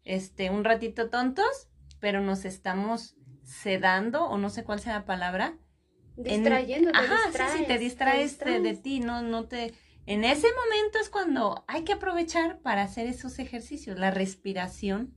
[0.03, 3.14] este, un ratito tontos, pero nos estamos
[3.45, 5.57] sedando, o no sé cuál sea la palabra.
[6.17, 9.73] Distrayendo, te Ajá, sí, sí, te distraes, de, de ti, no, no te
[10.07, 15.15] en ese momento es cuando hay que aprovechar para hacer esos ejercicios, la respiración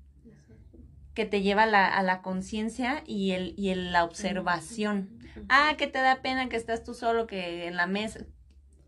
[1.12, 5.18] que te lleva a la conciencia y, el, y la observación.
[5.48, 8.20] Ah, que te da pena que estás tú solo, que en la mesa.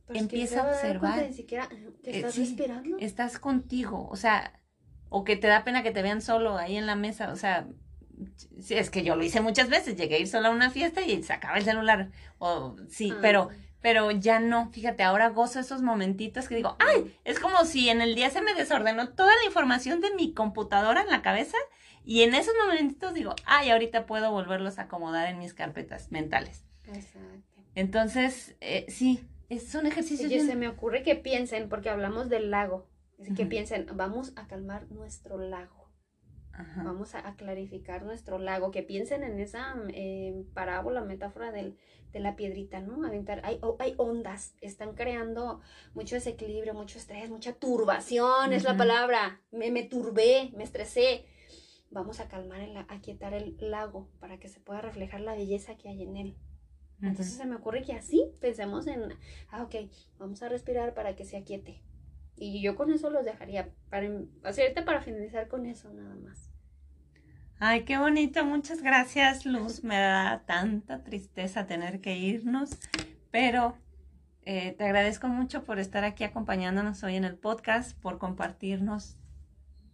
[0.08, 1.26] Empieza a observar.
[1.26, 2.96] Ni siquiera que eh, estás respirando.
[2.98, 4.60] Estás contigo, o sea,
[5.08, 7.68] o que te da pena que te vean solo ahí en la mesa, o sea,
[8.68, 11.22] es que yo lo hice muchas veces, llegué a ir sola a una fiesta y
[11.22, 16.48] sacaba el celular, o sí, pero ah pero ya no, fíjate, ahora gozo esos momentitos
[16.48, 20.00] que digo, ay, es como si en el día se me desordenó toda la información
[20.00, 21.56] de mi computadora en la cabeza
[22.04, 26.64] y en esos momentitos digo, ay, ahorita puedo volverlos a acomodar en mis carpetas mentales.
[26.86, 27.62] Exacto.
[27.74, 29.24] Entonces, eh, sí,
[29.66, 30.30] son ejercicios.
[30.30, 32.86] Y se me ocurre que piensen, porque hablamos del lago,
[33.36, 35.79] que piensen, vamos a calmar nuestro lago.
[36.76, 41.76] Vamos a, clarificar nuestro lago, que piensen en esa eh, parábola, metáfora del,
[42.12, 43.04] de la piedrita, ¿no?
[43.06, 45.60] Aventar, hay, hay ondas, están creando
[45.94, 51.26] mucho desequilibrio, mucho estrés, mucha turbación, es la palabra, me, me turbé, me estresé.
[51.90, 55.76] Vamos a calmar, el, a quietar el lago para que se pueda reflejar la belleza
[55.76, 56.36] que hay en él.
[57.02, 59.00] Entonces se me ocurre que así pensemos en,
[59.48, 61.82] ah, ok, vamos a respirar para que se aquiete.
[62.36, 64.08] Y yo con eso los dejaría, para,
[64.84, 66.49] para finalizar con eso nada más.
[67.62, 68.42] Ay, qué bonito.
[68.46, 69.84] Muchas gracias, Luz.
[69.84, 72.70] Me da tanta tristeza tener que irnos,
[73.30, 73.76] pero
[74.46, 79.18] eh, te agradezco mucho por estar aquí acompañándonos hoy en el podcast, por compartirnos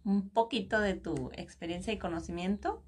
[0.05, 2.85] un poquito de tu experiencia y conocimiento.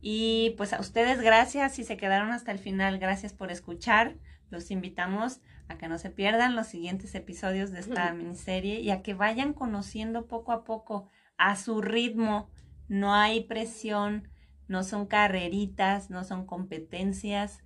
[0.00, 2.98] Y pues a ustedes gracias si se quedaron hasta el final.
[2.98, 4.16] Gracias por escuchar.
[4.50, 9.02] Los invitamos a que no se pierdan los siguientes episodios de esta miniserie y a
[9.02, 12.50] que vayan conociendo poco a poco a su ritmo
[12.88, 14.28] no hay presión,
[14.68, 17.62] no son carreritas, no son competencias,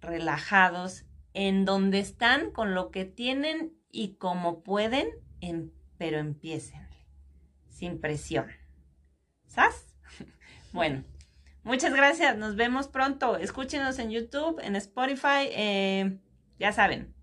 [0.00, 5.08] relajados, en donde están con lo que tienen y como pueden,
[5.98, 6.86] pero empiecen,
[7.68, 8.46] sin presión.
[9.46, 9.94] ¿Sabes?
[10.72, 11.04] bueno,
[11.62, 13.36] muchas gracias, nos vemos pronto.
[13.36, 16.18] Escúchenos en YouTube, en Spotify, eh,
[16.58, 17.14] ya saben,